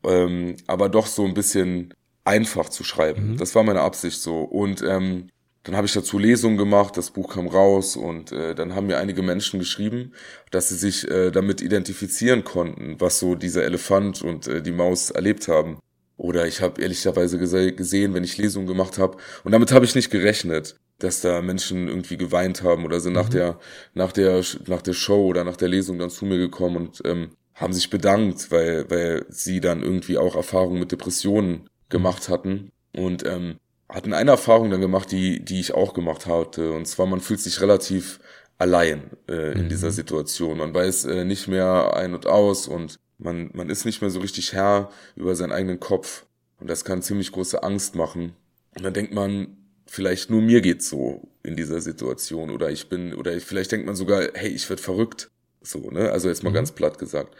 [0.03, 1.93] Ähm, aber doch so ein bisschen
[2.25, 3.31] einfach zu schreiben.
[3.31, 3.37] Mhm.
[3.37, 4.41] Das war meine Absicht so.
[4.41, 5.29] Und ähm,
[5.63, 8.97] dann habe ich dazu Lesungen gemacht, das Buch kam raus und äh, dann haben mir
[8.97, 10.13] einige Menschen geschrieben,
[10.51, 15.11] dass sie sich äh, damit identifizieren konnten, was so dieser Elefant und äh, die Maus
[15.11, 15.79] erlebt haben.
[16.15, 19.95] Oder ich habe ehrlicherweise gese gesehen, wenn ich Lesungen gemacht habe, und damit habe ich
[19.95, 23.19] nicht gerechnet, dass da Menschen irgendwie geweint haben oder sind mhm.
[23.19, 23.59] nach der
[23.93, 27.29] nach der nach der Show oder nach der Lesung dann zu mir gekommen und ähm,
[27.53, 33.25] haben sich bedankt, weil weil sie dann irgendwie auch Erfahrungen mit Depressionen gemacht hatten und
[33.25, 33.57] ähm,
[33.89, 36.71] hatten eine Erfahrung dann gemacht, die, die ich auch gemacht hatte.
[36.73, 38.19] Und zwar, man fühlt sich relativ
[38.59, 39.69] allein äh, in mhm.
[39.69, 40.59] dieser Situation.
[40.59, 44.19] Man weiß äh, nicht mehr ein und aus und man, man ist nicht mehr so
[44.19, 46.25] richtig Herr über seinen eigenen Kopf.
[46.59, 48.33] Und das kann ziemlich große Angst machen.
[48.75, 52.51] Und dann denkt man, vielleicht nur mir geht's so in dieser Situation.
[52.51, 55.31] Oder ich bin, oder vielleicht denkt man sogar, hey, ich werd verrückt.
[55.61, 56.11] So, ne?
[56.11, 56.55] Also jetzt mal mhm.
[56.55, 57.35] ganz platt gesagt.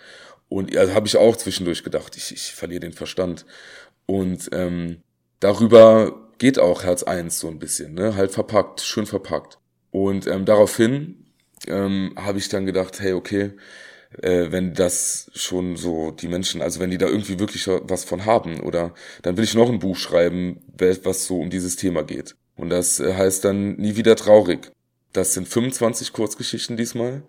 [0.47, 3.45] Und ja, habe ich auch zwischendurch gedacht, ich, ich verliere den Verstand.
[4.05, 5.03] Und ähm,
[5.39, 8.15] darüber geht auch Herz 1 so ein bisschen, ne?
[8.15, 9.60] Halt verpackt, schön verpackt.
[9.91, 11.25] Und ähm, daraufhin
[11.67, 13.52] ähm, habe ich dann gedacht, hey, okay,
[14.21, 18.25] äh, wenn das schon so die Menschen, also wenn die da irgendwie wirklich was von
[18.25, 20.62] haben, oder dann will ich noch ein Buch schreiben,
[21.04, 22.36] was so um dieses Thema geht.
[22.56, 24.71] Und das äh, heißt dann Nie wieder traurig.
[25.13, 27.23] Das sind 25 Kurzgeschichten diesmal,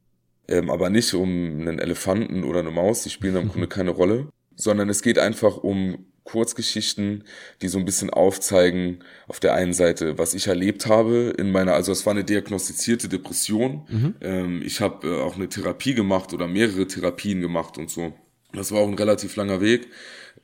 [0.49, 4.29] ähm, aber nicht um einen Elefanten oder eine Maus, die spielen im Grunde keine Rolle,
[4.57, 7.25] sondern es geht einfach um Kurzgeschichten,
[7.63, 11.75] die so ein bisschen aufzeigen, auf der einen Seite, was ich erlebt habe in meiner,
[11.75, 13.87] also es war eine diagnostizierte Depression.
[13.89, 14.15] Mhm.
[14.21, 18.13] Ähm, ich habe äh, auch eine Therapie gemacht oder mehrere Therapien gemacht und so.
[18.53, 19.89] Das war auch ein relativ langer Weg.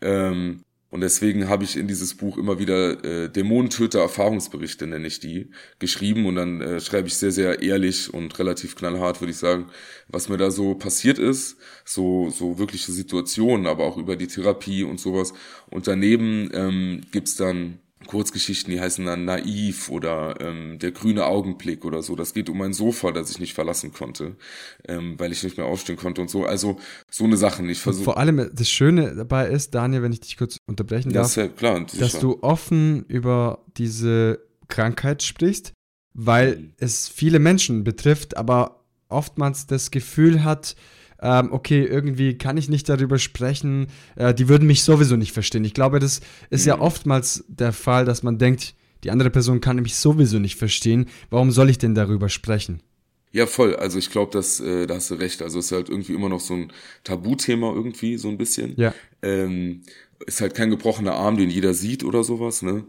[0.01, 0.63] Ähm,
[0.97, 5.51] und deswegen habe ich in dieses Buch immer wieder äh, Dämonentöter Erfahrungsberichte, nenne ich die,
[5.79, 6.25] geschrieben.
[6.25, 9.67] Und dann äh, schreibe ich sehr, sehr ehrlich und relativ knallhart, würde ich sagen,
[10.09, 11.59] was mir da so passiert ist.
[11.85, 15.35] So, so wirkliche Situationen, aber auch über die Therapie und sowas.
[15.69, 21.85] Und daneben ähm, gibt's dann Kurzgeschichten, die heißen dann Naiv oder ähm, Der grüne Augenblick
[21.85, 22.15] oder so.
[22.15, 24.37] Das geht um ein Sofa, das ich nicht verlassen konnte,
[24.87, 26.45] ähm, weil ich nicht mehr aufstehen konnte und so.
[26.45, 26.79] Also
[27.11, 27.67] so eine Sache.
[27.67, 28.05] Ich versuche.
[28.05, 31.85] Vor allem das Schöne dabei ist, Daniel, wenn ich dich kurz unterbrechen darf, ja klar,
[31.99, 35.73] dass du offen über diese Krankheit sprichst,
[36.13, 36.73] weil mhm.
[36.79, 40.77] es viele Menschen betrifft, aber oftmals das Gefühl hat,
[41.21, 45.65] ähm, okay, irgendwie kann ich nicht darüber sprechen, äh, die würden mich sowieso nicht verstehen.
[45.65, 46.69] Ich glaube, das ist mhm.
[46.69, 48.75] ja oftmals der Fall, dass man denkt,
[49.05, 52.83] die andere Person kann mich sowieso nicht verstehen, warum soll ich denn darüber sprechen?
[53.33, 53.77] Ja, voll.
[53.77, 55.43] Also ich glaube, dass äh, da hast du recht.
[55.43, 56.73] Also es ist halt irgendwie immer noch so ein
[57.05, 58.75] Tabuthema irgendwie, so ein bisschen.
[58.77, 58.95] Ja.
[59.21, 59.83] Ähm,
[60.25, 62.85] ist halt kein gebrochener Arm, den jeder sieht oder sowas, ne?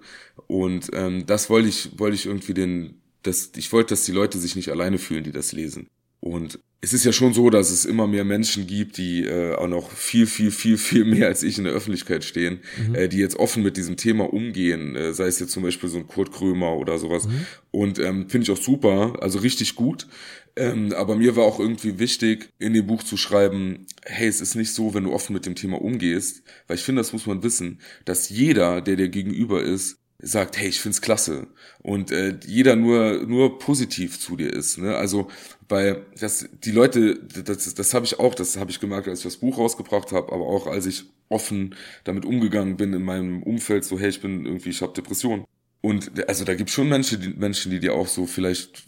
[0.47, 4.37] Und ähm, das wollte ich, wollte ich irgendwie den, das, ich wollte, dass die Leute
[4.37, 5.89] sich nicht alleine fühlen, die das lesen.
[6.19, 9.67] Und es ist ja schon so, dass es immer mehr Menschen gibt, die äh, auch
[9.67, 12.95] noch viel, viel, viel, viel mehr als ich in der Öffentlichkeit stehen, mhm.
[12.95, 15.97] äh, die jetzt offen mit diesem Thema umgehen, äh, sei es jetzt zum Beispiel so
[15.97, 17.27] ein Kurt Krömer oder sowas.
[17.27, 17.45] Mhm.
[17.71, 20.07] Und ähm, finde ich auch super, also richtig gut.
[20.55, 24.55] Ähm, aber mir war auch irgendwie wichtig, in dem Buch zu schreiben, hey, es ist
[24.55, 27.43] nicht so, wenn du offen mit dem Thema umgehst, weil ich finde, das muss man
[27.43, 31.47] wissen, dass jeder, der dir gegenüber ist, sagt, hey, ich find's klasse
[31.79, 34.95] und äh, jeder nur nur positiv zu dir ist, ne?
[34.95, 35.27] Also
[35.69, 39.25] weil das die Leute, das das habe ich auch, das habe ich gemerkt, als ich
[39.25, 43.83] das Buch rausgebracht habe, aber auch als ich offen damit umgegangen bin in meinem Umfeld,
[43.83, 45.45] so hey, ich bin irgendwie, ich habe Depression
[45.81, 48.83] und also da gibt schon Menschen, die Menschen, die dir auch so vielleicht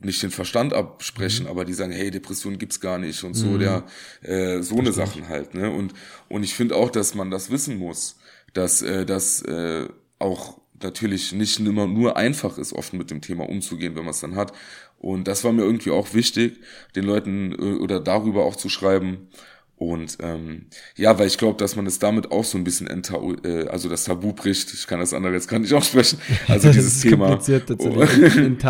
[0.00, 1.50] nicht den Verstand absprechen, mhm.
[1.50, 3.58] aber die sagen, hey, Depression gibt's gar nicht und so, mhm.
[3.60, 3.84] der
[4.22, 5.70] äh, so eine Sachen halt, ne?
[5.70, 5.92] Und
[6.28, 8.16] und ich finde auch, dass man das wissen muss,
[8.52, 9.86] dass äh, dass äh,
[10.18, 14.20] auch natürlich nicht immer nur einfach ist, offen mit dem Thema umzugehen, wenn man es
[14.20, 14.52] dann hat.
[14.98, 16.60] Und das war mir irgendwie auch wichtig,
[16.94, 19.28] den Leuten äh, oder darüber auch zu schreiben.
[19.76, 20.66] Und ähm,
[20.96, 23.88] ja, weil ich glaube, dass man es damit auch so ein bisschen enta äh, also
[23.88, 24.72] das Tabu bricht.
[24.72, 26.20] Ich kann das andere jetzt gar nicht aussprechen.
[26.46, 27.32] Also dieses Thema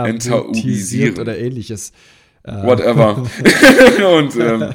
[0.07, 1.92] enttabuisiert oder ähnliches.
[2.44, 2.53] Äh.
[2.64, 3.29] Whatever.
[4.18, 4.72] und ähm,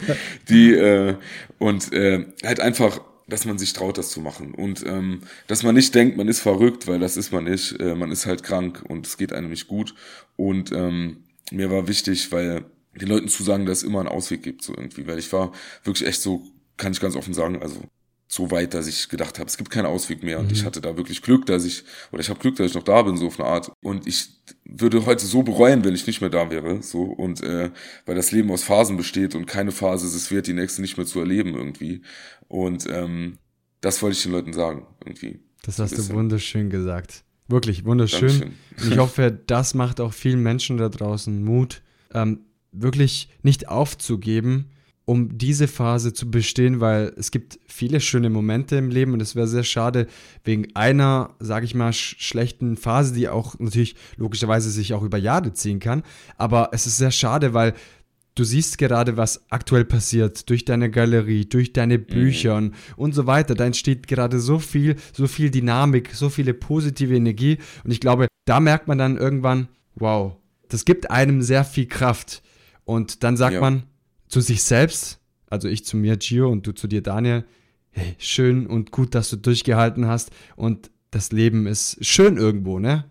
[0.48, 1.16] die äh,
[1.58, 4.54] und äh, halt einfach dass man sich traut, das zu machen.
[4.54, 7.80] Und ähm, dass man nicht denkt, man ist verrückt, weil das ist man nicht.
[7.80, 9.94] Äh, man ist halt krank und es geht einem nicht gut.
[10.36, 14.44] Und ähm, mir war wichtig, weil den Leuten zu sagen, dass es immer einen Ausweg
[14.44, 15.08] gibt, so irgendwie.
[15.08, 15.52] Weil ich war
[15.84, 16.44] wirklich echt so,
[16.78, 17.82] kann ich ganz offen sagen, also
[18.28, 20.40] so weit, dass ich gedacht habe, es gibt keinen Ausweg mehr.
[20.40, 20.52] Und mhm.
[20.52, 23.02] ich hatte da wirklich Glück, dass ich, oder ich habe Glück, dass ich noch da
[23.02, 23.72] bin, so auf eine Art.
[23.82, 24.30] Und ich
[24.66, 26.84] würde heute so bereuen, wenn ich nicht mehr da wäre.
[26.84, 27.04] So.
[27.04, 27.72] Und äh,
[28.06, 30.98] weil das Leben aus Phasen besteht und keine Phase ist es wert, die nächste nicht
[30.98, 32.02] mehr zu erleben irgendwie.
[32.50, 33.38] Und ähm,
[33.80, 35.40] das wollte ich den Leuten sagen, irgendwie.
[35.64, 37.24] Das hast du wunderschön gesagt.
[37.48, 38.28] Wirklich wunderschön.
[38.28, 38.54] Dankeschön.
[38.82, 41.82] Und ich hoffe, das macht auch vielen Menschen da draußen Mut,
[42.14, 42.42] ähm,
[42.74, 44.72] wirklich nicht aufzugeben,
[45.08, 49.38] um diese Phase zu bestehen, weil es gibt viele schöne Momente im Leben und es
[49.38, 50.06] wäre sehr schade,
[50.44, 55.18] wegen einer, sage ich mal, sch schlechten Phase, die auch natürlich logischerweise sich auch über
[55.18, 56.04] Jahre ziehen kann.
[56.36, 57.74] Aber es ist sehr schade, weil
[58.36, 62.74] du siehst gerade, was aktuell passiert durch deine Galerie, durch deine Bücher mhm.
[62.98, 63.56] und so weiter.
[63.56, 67.60] Da entsteht gerade so viel, so viel Dynamik, so viele positive Energie.
[67.86, 70.36] Und ich glaube, da merkt man dann irgendwann, wow,
[70.68, 72.44] das gibt einem sehr viel Kraft.
[72.84, 73.62] Und dann sagt ja.
[73.62, 73.84] man,
[74.28, 77.46] zu sich selbst, also ich zu mir, Gio, und du zu dir, Daniel,
[77.92, 80.32] hey, schön und gut, dass du durchgehalten hast.
[80.56, 83.06] Und das Leben ist schön irgendwo, ne?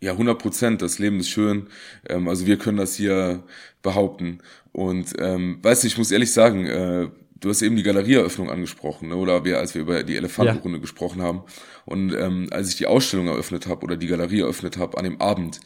[0.00, 0.82] Ja, 100 Prozent.
[0.82, 1.68] Das Leben ist schön.
[2.08, 3.44] Ähm, also wir können das hier
[3.82, 4.38] behaupten.
[4.72, 7.08] Und ähm, weißt du, ich muss ehrlich sagen, äh,
[7.40, 9.16] du hast eben die Galerieeröffnung angesprochen, ne?
[9.16, 10.80] oder wir, als wir über die Elefantenrunde ja.
[10.80, 11.42] gesprochen haben.
[11.86, 15.20] Und ähm, als ich die Ausstellung eröffnet habe oder die Galerie eröffnet habe an dem
[15.20, 15.60] Abend,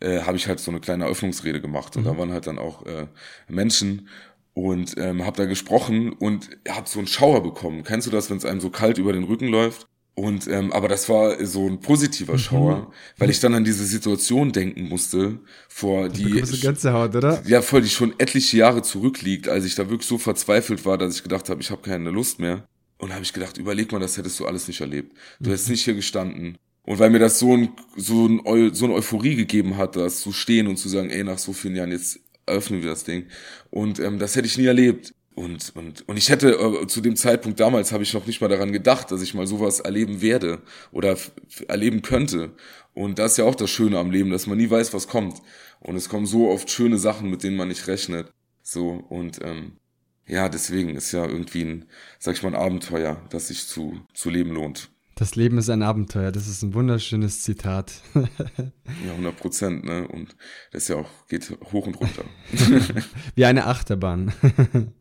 [0.00, 1.96] äh, habe ich halt so eine kleine Eröffnungsrede gemacht.
[1.96, 2.06] Und mhm.
[2.06, 3.06] da waren halt dann auch äh,
[3.48, 4.08] Menschen
[4.54, 7.84] und ähm, habe da gesprochen und habe so einen Schauer bekommen.
[7.84, 9.86] Kennst du das, wenn es einem so kalt über den Rücken läuft?
[10.18, 12.38] Und ähm, aber das war so ein positiver mhm.
[12.38, 12.86] Schauer, mhm.
[13.18, 17.40] weil ich dann an diese Situation denken musste, vor die ganze Haut, oder?
[17.46, 21.14] Ja, voll, die schon etliche Jahre zurückliegt, als ich da wirklich so verzweifelt war, dass
[21.14, 22.66] ich gedacht habe, ich habe keine Lust mehr.
[22.98, 25.16] Und habe ich gedacht, überleg mal, das hättest du alles nicht erlebt.
[25.38, 25.52] Du mhm.
[25.52, 26.58] hättest nicht hier gestanden.
[26.82, 30.18] Und weil mir das so ein so ein Eu so eine Euphorie gegeben hat, das
[30.18, 33.26] zu stehen und zu sagen, ey, nach so vielen Jahren jetzt eröffnen wir das Ding.
[33.70, 35.14] Und ähm, das hätte ich nie erlebt.
[35.38, 38.48] Und, und, und ich hätte äh, zu dem Zeitpunkt damals habe ich noch nicht mal
[38.48, 41.16] daran gedacht, dass ich mal sowas erleben werde oder
[41.68, 42.56] erleben könnte.
[42.92, 45.40] Und das ist ja auch das Schöne am Leben, dass man nie weiß, was kommt.
[45.78, 48.32] Und es kommen so oft schöne Sachen, mit denen man nicht rechnet.
[48.64, 49.76] So, und ähm,
[50.26, 51.84] ja, deswegen ist ja irgendwie ein,
[52.18, 54.90] sag ich mal, ein Abenteuer, das sich zu, zu leben lohnt.
[55.14, 57.92] Das Leben ist ein Abenteuer, das ist ein wunderschönes Zitat.
[58.14, 60.08] ja, 100 Prozent, ne?
[60.08, 60.34] Und
[60.72, 62.24] das ja auch, geht hoch und runter.
[63.36, 64.32] Wie eine Achterbahn.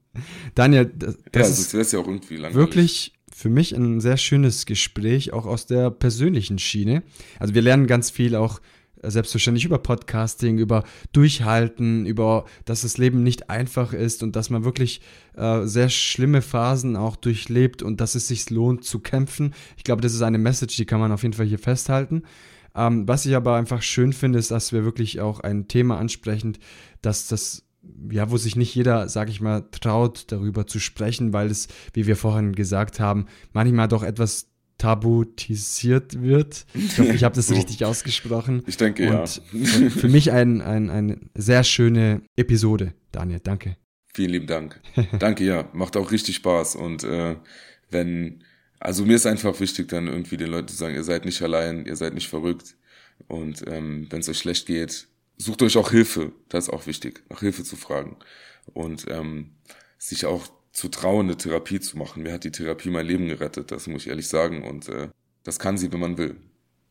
[0.56, 2.56] Daniel, das, das ja, ist ja auch irgendwie langweilig.
[2.56, 7.03] wirklich für mich ein sehr schönes Gespräch, auch aus der persönlichen Schiene.
[7.39, 8.60] Also wir lernen ganz viel auch
[9.01, 14.49] äh, selbstverständlich über Podcasting, über Durchhalten, über, dass das Leben nicht einfach ist und dass
[14.49, 15.01] man wirklich
[15.36, 19.53] äh, sehr schlimme Phasen auch durchlebt und dass es sich lohnt zu kämpfen.
[19.77, 22.23] Ich glaube, das ist eine Message, die kann man auf jeden Fall hier festhalten.
[22.75, 26.58] Ähm, was ich aber einfach schön finde, ist, dass wir wirklich auch ein Thema ansprechen,
[27.01, 27.66] dass das
[28.12, 32.08] ja, wo sich nicht jeder, sag ich mal, traut, darüber zu sprechen, weil es, wie
[32.08, 34.47] wir vorhin gesagt haben, manchmal doch etwas
[34.78, 36.65] tabutisiert wird.
[36.73, 38.63] Ich hoffe, ich habe das richtig ausgesprochen.
[38.67, 39.89] Ich denke, und ja.
[39.89, 43.39] für mich ein, ein, eine sehr schöne Episode, Daniel.
[43.43, 43.78] Danke.
[44.13, 44.80] Vielen lieben Dank.
[45.19, 45.69] Danke, ja.
[45.73, 46.76] Macht auch richtig Spaß.
[46.76, 47.36] Und äh,
[47.89, 48.43] wenn,
[48.80, 51.86] also mir ist einfach wichtig, dann irgendwie den Leuten zu sagen, ihr seid nicht allein,
[51.86, 52.76] ihr seid nicht verrückt.
[53.28, 56.32] Und ähm, wenn es euch schlecht geht, sucht euch auch Hilfe.
[56.50, 58.17] Das ist auch wichtig, nach Hilfe zu fragen.
[58.73, 59.52] Und ähm,
[59.97, 62.23] sich auch zu trauen, eine Therapie zu machen.
[62.23, 64.63] Mir hat die Therapie mein Leben gerettet, das muss ich ehrlich sagen.
[64.63, 65.10] Und äh,
[65.43, 66.36] das kann sie, wenn man will.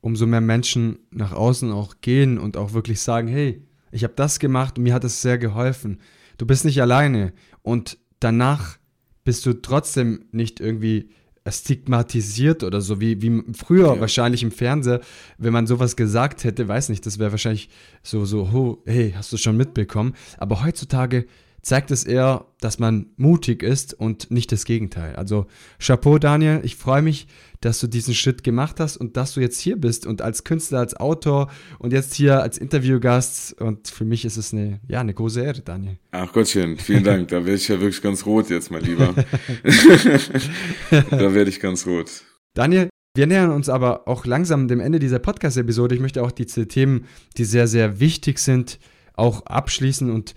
[0.00, 4.38] Umso mehr Menschen nach außen auch gehen und auch wirklich sagen, hey, ich habe das
[4.38, 6.00] gemacht und mir hat es sehr geholfen.
[6.38, 7.32] Du bist nicht alleine.
[7.62, 8.78] Und danach
[9.24, 11.11] bist du trotzdem nicht irgendwie
[11.50, 14.00] stigmatisiert oder so, wie, wie früher ja.
[14.00, 15.00] wahrscheinlich im Fernseher,
[15.38, 17.68] wenn man sowas gesagt hätte, weiß nicht, das wäre wahrscheinlich
[18.02, 20.14] so, so, oh, hey, hast du schon mitbekommen.
[20.38, 21.26] Aber heutzutage
[21.66, 25.16] zeigt es eher, dass man mutig ist und nicht das Gegenteil.
[25.16, 25.46] Also
[25.81, 27.26] Chapeau, Daniel, ich freue mich,
[27.61, 30.79] dass du diesen Schritt gemacht hast und dass du jetzt hier bist und als Künstler,
[30.79, 31.50] als Autor
[31.81, 33.61] und jetzt hier als Interviewgast.
[33.61, 35.98] Und für mich ist es eine, ja, eine große Ehre, Daniel.
[36.12, 37.29] Ach Gottchen, vielen Dank.
[37.29, 39.12] Da werde ich ja wirklich ganz rot jetzt, mein Lieber.
[41.11, 42.22] da werde ich ganz rot.
[42.55, 45.96] Daniel, wir nähern uns aber auch langsam dem Ende dieser Podcast-Episode.
[45.96, 47.07] Ich möchte auch diese Themen,
[47.38, 48.79] die sehr, sehr wichtig sind,
[49.14, 50.37] auch abschließen und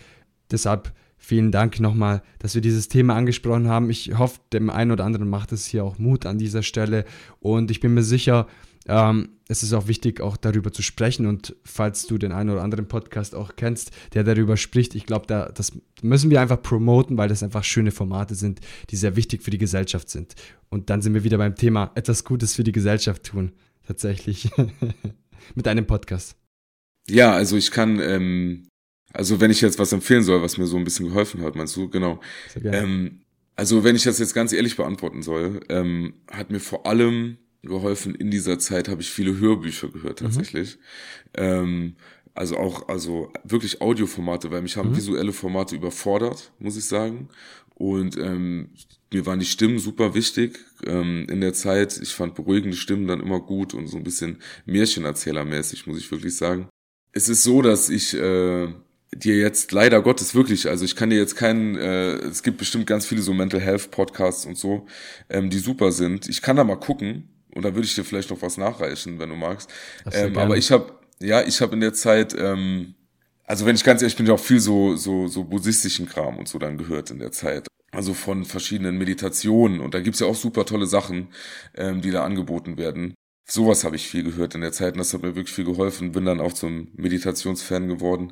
[0.50, 0.92] deshalb
[1.30, 3.92] Vielen Dank nochmal, dass wir dieses Thema angesprochen haben.
[3.92, 7.06] Ich hoffe, dem einen oder anderen macht es hier auch Mut an dieser Stelle.
[7.40, 8.48] Und ich bin mir sicher,
[8.88, 11.28] ähm, es ist auch wichtig, auch darüber zu sprechen.
[11.28, 15.28] Und falls du den einen oder anderen Podcast auch kennst, der darüber spricht, ich glaube,
[15.28, 19.44] da, das müssen wir einfach promoten, weil das einfach schöne Formate sind, die sehr wichtig
[19.44, 20.34] für die Gesellschaft sind.
[20.70, 23.52] Und dann sind wir wieder beim Thema etwas Gutes für die Gesellschaft tun.
[23.86, 24.50] Tatsächlich.
[25.54, 26.36] Mit einem Podcast.
[27.08, 28.66] Ja, also ich kann ähm,
[29.14, 31.76] also wenn ich jetzt was empfehlen soll, was mir so ein bisschen geholfen hat, meinst
[31.76, 31.90] du?
[31.90, 32.20] Genau.
[32.64, 33.22] Ähm,
[33.56, 38.16] also wenn ich das jetzt ganz ehrlich beantworten soll, ähm, hat mir vor allem geholfen,
[38.16, 40.26] in dieser Zeit habe ich viele Hörbücher gehört mhm.
[40.26, 40.78] tatsächlich.
[40.78, 41.44] Mhm.
[41.44, 41.96] Ähm,
[42.34, 44.96] also auch, also wirklich Audioformate, weil mich haben mhm.
[44.96, 47.30] visuelle Formate überfordert, muss ich sagen.
[47.76, 48.70] Und ähm,
[49.12, 52.00] mir waren die Stimmen super wichtig ähm, in der Zeit.
[52.02, 56.36] Ich fand beruhigende Stimmen dann immer gut und so ein bisschen Märchenerzählermäßig, muss ich wirklich
[56.36, 56.70] sagen.
[57.12, 58.68] Es ist so, dass ich äh,
[59.14, 62.86] dir jetzt leider Gottes wirklich, also ich kann dir jetzt keinen, äh, es gibt bestimmt
[62.88, 64.86] ganz viele so Mental Health Podcasts und so,
[65.30, 66.30] ähm, die super sind.
[66.30, 69.30] Ich kann da mal gucken und da würde ich dir vielleicht noch was nachreichen, wenn
[69.30, 69.70] du magst.
[70.12, 72.94] Ähm, aber ich habe, ja, ich habe in der Zeit, ähm,
[73.46, 76.48] also wenn ich ganz ehrlich bin, ich auch viel so so so buddhistischen Kram und
[76.48, 77.68] so dann gehört in der Zeit.
[77.92, 81.30] Also von verschiedenen Meditationen und da gibt's ja auch super tolle Sachen,
[81.76, 83.16] ähm, die da angeboten werden.
[83.50, 86.12] Sowas habe ich viel gehört in der Zeit und das hat mir wirklich viel geholfen.
[86.12, 88.32] Bin dann auch zum Meditationsfan geworden.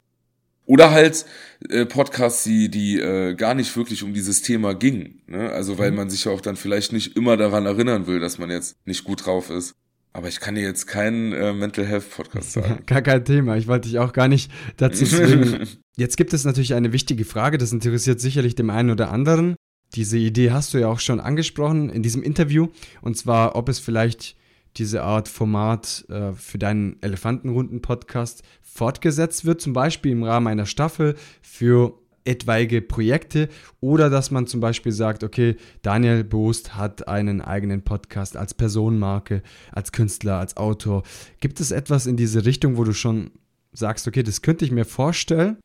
[0.67, 1.25] Oder halt
[1.69, 5.21] äh, Podcasts, die, die äh, gar nicht wirklich um dieses Thema gingen.
[5.25, 5.49] Ne?
[5.49, 5.97] Also weil mhm.
[5.97, 9.05] man sich ja auch dann vielleicht nicht immer daran erinnern will, dass man jetzt nicht
[9.05, 9.75] gut drauf ist.
[10.11, 12.83] Aber ich kann dir jetzt keinen äh, Mental Health Podcast sagen.
[12.85, 13.55] Gar kein Thema.
[13.55, 15.67] Ich wollte dich auch gar nicht dazu zwingen.
[15.95, 19.55] Jetzt gibt es natürlich eine wichtige Frage, das interessiert sicherlich dem einen oder anderen.
[19.95, 22.67] Diese Idee hast du ja auch schon angesprochen in diesem Interview.
[23.01, 24.35] Und zwar, ob es vielleicht
[24.75, 31.15] diese Art Format äh, für deinen Elefantenrunden-Podcast fortgesetzt wird, zum Beispiel im Rahmen einer Staffel
[31.41, 31.93] für
[32.27, 33.47] etwaige Projekte
[33.79, 39.41] oder dass man zum Beispiel sagt, okay, Daniel Boost hat einen eigenen Podcast als Personenmarke,
[39.71, 41.03] als Künstler, als Autor.
[41.39, 43.31] Gibt es etwas in diese Richtung, wo du schon
[43.71, 45.57] sagst, okay, das könnte ich mir vorstellen?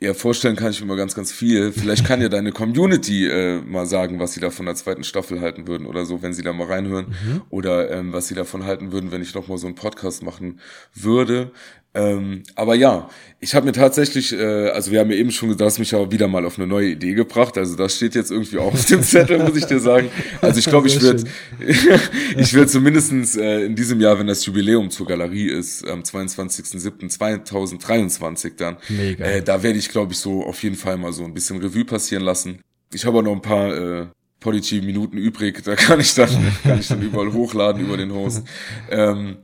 [0.00, 1.70] Ja, vorstellen kann ich mir mal ganz, ganz viel.
[1.70, 5.40] Vielleicht kann ja deine Community äh, mal sagen, was sie da von der zweiten Staffel
[5.40, 7.10] halten würden oder so, wenn sie da mal reinhören.
[7.10, 7.42] Mhm.
[7.48, 10.58] Oder ähm, was sie davon halten würden, wenn ich nochmal so einen Podcast machen
[10.94, 11.52] würde.
[11.96, 15.66] Ähm, aber ja, ich habe mir tatsächlich, äh, also wir haben ja eben schon gesagt,
[15.66, 17.56] hast mich aber wieder mal auf eine neue Idee gebracht.
[17.56, 20.10] Also das steht jetzt irgendwie auch auf dem Zettel, muss ich dir sagen.
[20.40, 21.22] Also ich glaube, ich werde,
[22.36, 28.56] ich werde zumindestens äh, in diesem Jahr, wenn das Jubiläum zur Galerie ist, am 22.07.2023
[28.56, 29.24] dann, Mega.
[29.24, 31.84] Äh, da werde ich, glaube ich, so auf jeden Fall mal so ein bisschen Revue
[31.84, 32.58] passieren lassen.
[32.92, 34.06] Ich habe auch noch ein paar äh,
[34.40, 36.28] Podigy-Minuten übrig, da kann ich dann,
[36.64, 38.42] kann ich dann überall hochladen über den Host.
[38.90, 39.36] Ähm,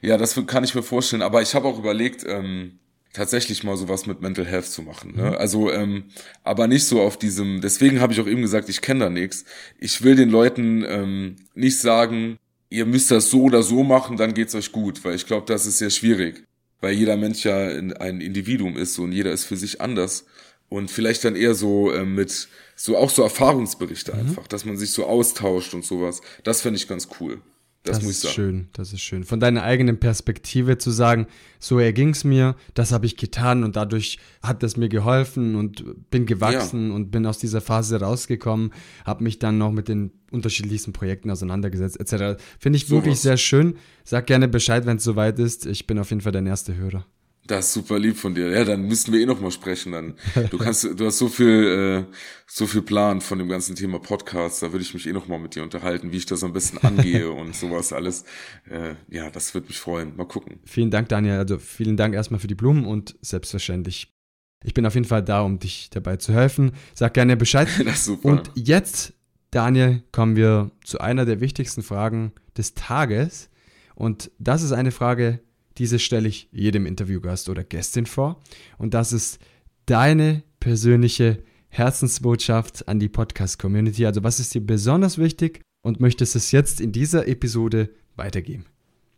[0.00, 1.22] ja, das kann ich mir vorstellen.
[1.22, 2.78] Aber ich habe auch überlegt, ähm,
[3.12, 5.16] tatsächlich mal sowas mit Mental Health zu machen.
[5.16, 5.30] Ne?
[5.30, 5.34] Mhm.
[5.34, 6.04] Also, ähm,
[6.44, 9.44] aber nicht so auf diesem, deswegen habe ich auch eben gesagt, ich kenne da nichts.
[9.78, 14.34] Ich will den Leuten ähm, nicht sagen, ihr müsst das so oder so machen, dann
[14.34, 16.44] geht's euch gut, weil ich glaube, das ist sehr schwierig.
[16.80, 20.24] Weil jeder Mensch ja ein Individuum ist und jeder ist für sich anders.
[20.70, 24.20] Und vielleicht dann eher so äh, mit so auch so Erfahrungsberichte mhm.
[24.20, 26.22] einfach, dass man sich so austauscht und sowas.
[26.44, 27.42] Das finde ich ganz cool.
[27.82, 28.34] Das, das ist sagen.
[28.34, 29.24] schön, das ist schön.
[29.24, 31.26] Von deiner eigenen Perspektive zu sagen,
[31.58, 36.10] so erging es mir, das habe ich getan und dadurch hat es mir geholfen und
[36.10, 36.94] bin gewachsen ja.
[36.94, 38.74] und bin aus dieser Phase rausgekommen,
[39.06, 42.42] habe mich dann noch mit den unterschiedlichsten Projekten auseinandergesetzt, etc.
[42.58, 43.22] Finde ich so wirklich was.
[43.22, 43.76] sehr schön.
[44.04, 45.64] Sag gerne Bescheid, wenn es soweit ist.
[45.64, 47.06] Ich bin auf jeden Fall dein erster Hörer.
[47.50, 48.48] Das ist super lieb von dir.
[48.50, 49.90] Ja, dann müssten wir eh noch mal sprechen.
[49.90, 50.14] Dann
[50.50, 52.14] du kannst, du hast so viel, äh,
[52.46, 54.62] so viel Plan von dem ganzen Thema Podcast.
[54.62, 56.78] Da würde ich mich eh noch mal mit dir unterhalten, wie ich das am besten
[56.78, 58.24] angehe und sowas alles.
[58.70, 60.14] Äh, ja, das würde mich freuen.
[60.16, 60.60] Mal gucken.
[60.64, 61.38] Vielen Dank, Daniel.
[61.38, 64.14] Also vielen Dank erstmal für die Blumen und selbstverständlich.
[64.62, 66.70] Ich bin auf jeden Fall da, um dich dabei zu helfen.
[66.94, 67.66] Sag gerne Bescheid.
[67.84, 68.28] das ist super.
[68.28, 69.12] Und jetzt,
[69.50, 73.50] Daniel, kommen wir zu einer der wichtigsten Fragen des Tages.
[73.96, 75.40] Und das ist eine Frage,
[75.80, 78.40] diese stelle ich jedem Interviewgast oder Gästin vor.
[78.76, 79.40] Und das ist
[79.86, 84.04] deine persönliche Herzensbotschaft an die Podcast-Community.
[84.04, 88.66] Also was ist dir besonders wichtig und möchtest es jetzt in dieser Episode weitergeben?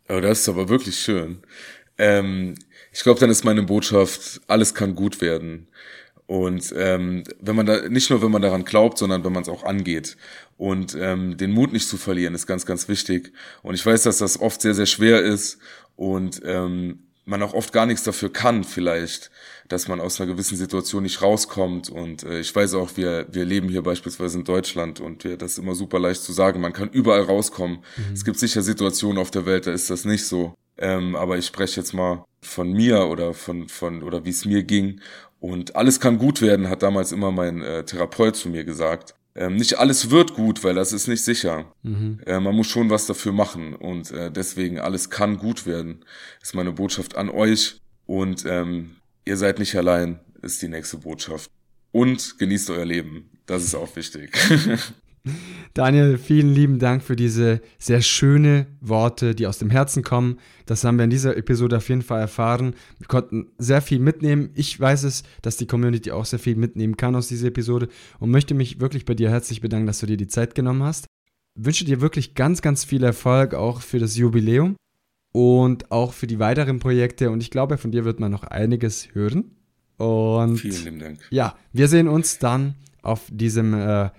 [0.07, 1.39] Oh, das ist aber wirklich schön.
[1.97, 2.55] Ähm,
[2.93, 5.67] ich glaube, dann ist meine Botschaft, alles kann gut werden.
[6.27, 9.49] Und ähm, wenn man da nicht nur wenn man daran glaubt, sondern wenn man es
[9.49, 10.15] auch angeht
[10.57, 13.33] und ähm, den Mut nicht zu verlieren, ist ganz ganz wichtig.
[13.61, 15.59] Und ich weiß, dass das oft sehr sehr schwer ist
[15.95, 19.31] und ähm, man auch oft gar nichts dafür kann vielleicht,
[19.69, 21.89] dass man aus einer gewissen Situation nicht rauskommt.
[21.89, 25.53] Und äh, ich weiß auch, wir, wir leben hier beispielsweise in Deutschland und wir, das
[25.53, 27.77] ist immer super leicht zu sagen, man kann überall rauskommen.
[27.95, 28.13] Mhm.
[28.13, 30.53] Es gibt sicher Situationen auf der Welt, da ist das nicht so.
[30.77, 34.63] Ähm, aber ich spreche jetzt mal von mir oder von, von oder wie es mir
[34.63, 34.99] ging.
[35.39, 39.15] Und alles kann gut werden, hat damals immer mein äh, Therapeut zu mir gesagt.
[39.35, 41.73] Ähm, nicht alles wird gut, weil das ist nicht sicher.
[41.81, 42.19] Mhm.
[42.25, 46.05] Äh, man muss schon was dafür machen und äh, deswegen alles kann gut werden.
[46.41, 51.49] Ist meine Botschaft an euch und ähm, ihr seid nicht allein, ist die nächste Botschaft.
[51.91, 53.29] Und genießt euer Leben.
[53.45, 54.35] Das ist auch wichtig.
[55.73, 60.39] Daniel, vielen lieben Dank für diese sehr schöne Worte, die aus dem Herzen kommen.
[60.65, 62.75] Das haben wir in dieser Episode auf jeden Fall erfahren.
[62.99, 64.51] Wir konnten sehr viel mitnehmen.
[64.53, 67.87] Ich weiß es, dass die Community auch sehr viel mitnehmen kann aus dieser Episode
[68.19, 71.05] und möchte mich wirklich bei dir herzlich bedanken, dass du dir die Zeit genommen hast.
[71.55, 74.75] Ich wünsche dir wirklich ganz, ganz viel Erfolg auch für das Jubiläum
[75.31, 77.31] und auch für die weiteren Projekte.
[77.31, 79.55] Und ich glaube, von dir wird man noch einiges hören.
[79.97, 81.19] Und vielen lieben Dank.
[81.29, 84.09] Ja, wir sehen uns dann auf diesem äh,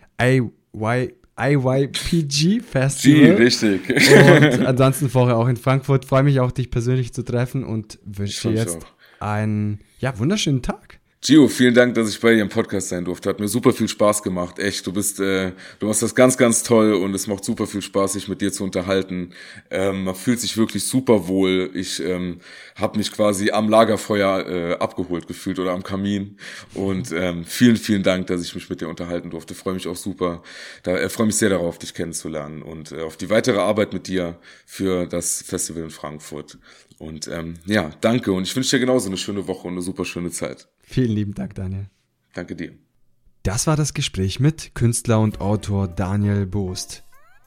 [0.74, 3.36] Y IYPG Festival.
[3.36, 3.88] G, richtig.
[3.88, 6.04] Und ansonsten vorher auch in Frankfurt.
[6.04, 8.86] Freue mich auch, dich persönlich zu treffen und wünsche dir jetzt
[9.18, 11.00] einen ja, wunderschönen Tag.
[11.26, 13.30] Gio, vielen Dank, dass ich bei dir im Podcast sein durfte.
[13.30, 14.58] Hat mir super viel Spaß gemacht.
[14.58, 17.80] Echt, du bist, äh, du machst das ganz, ganz toll und es macht super viel
[17.80, 19.32] Spaß, sich mit dir zu unterhalten.
[19.70, 21.70] Ähm, man fühlt sich wirklich super wohl.
[21.72, 22.40] Ich ähm,
[22.74, 26.36] habe mich quasi am Lagerfeuer äh, abgeholt gefühlt oder am Kamin.
[26.74, 29.54] Und ähm, vielen, vielen Dank, dass ich mich mit dir unterhalten durfte.
[29.54, 30.42] Freue mich auch super.
[30.82, 34.08] Da äh, freue mich sehr darauf, dich kennenzulernen und äh, auf die weitere Arbeit mit
[34.08, 36.58] dir für das Festival in Frankfurt.
[36.98, 40.04] Und ähm, ja, danke und ich wünsche dir genauso eine schöne Woche und eine super
[40.04, 40.68] schöne Zeit.
[40.86, 41.86] Vielen lieben Dank, Daniel.
[42.34, 42.72] Danke dir.
[43.42, 47.02] Das war das Gespräch mit Künstler und Autor Daniel Boost.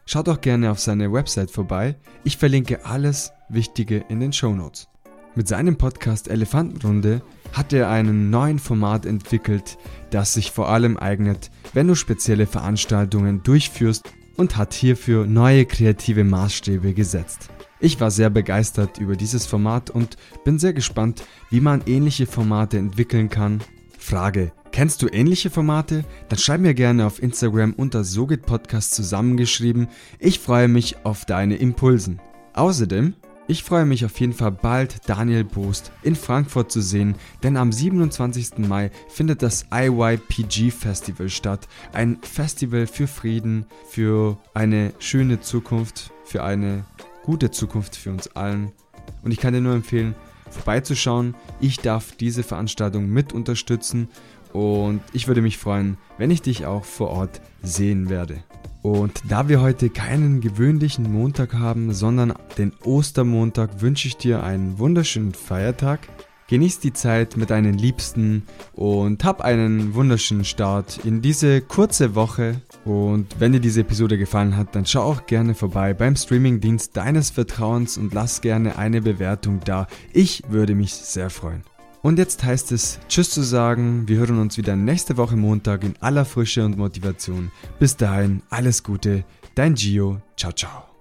[0.05, 1.95] Schaut auch gerne auf seine Website vorbei.
[2.23, 4.88] Ich verlinke alles Wichtige in den Show Notes.
[5.35, 7.21] Mit seinem Podcast Elefantenrunde
[7.53, 9.77] hat er einen neuen Format entwickelt,
[10.09, 16.23] das sich vor allem eignet, wenn du spezielle Veranstaltungen durchführst und hat hierfür neue kreative
[16.23, 17.49] Maßstäbe gesetzt.
[17.80, 22.78] Ich war sehr begeistert über dieses Format und bin sehr gespannt, wie man ähnliche Formate
[22.78, 23.61] entwickeln kann.
[23.99, 26.03] Frage, kennst du ähnliche Formate?
[26.30, 29.89] Dann schreib mir gerne auf Instagram unter Sogit Podcast zusammengeschrieben.
[30.17, 32.19] Ich freue mich auf deine Impulsen.
[32.53, 33.13] Außerdem
[33.49, 37.71] ich freue mich auf jeden Fall bald Daniel Boost in Frankfurt zu sehen, denn am
[37.71, 38.57] 27.
[38.57, 41.65] Mai findet das IYPG Festival statt.
[41.93, 46.84] Ein Festival für Frieden, für eine schöne Zukunft, für eine
[47.28, 48.71] gute Zukunft für uns allen.
[49.21, 50.15] Und ich kann dir nur empfehlen,
[50.49, 51.36] vorbeizuschauen.
[51.59, 54.07] Ich darf diese Veranstaltung mit unterstützen
[54.53, 58.38] und ich würde mich freuen, wenn ich dich auch vor Ort sehen werde.
[58.82, 64.80] Und da wir heute keinen gewöhnlichen Montag haben, sondern den Ostermontag, wünsche ich dir einen
[64.80, 65.99] wunderschönen Feiertag.
[66.48, 68.43] Genieß die Zeit mit deinen Liebsten
[68.74, 72.62] und hab einen wunderschönen Start in diese kurze Woche.
[72.86, 77.32] Und wenn dir diese Episode gefallen hat, dann schau auch gerne vorbei beim Streamingdienst deines
[77.32, 79.88] Vertrauens und lass gerne eine Bewertung da.
[80.14, 81.64] Ich würde mich sehr freuen.
[82.02, 84.08] Und jetzt heißt es Tschüss zu sagen.
[84.08, 87.52] Wir hören uns wieder nächste Woche Montag in aller Frische und Motivation.
[87.80, 89.26] Bis dahin, alles Gute,
[89.56, 90.22] dein Gio.
[90.38, 90.97] Ciao, ciao.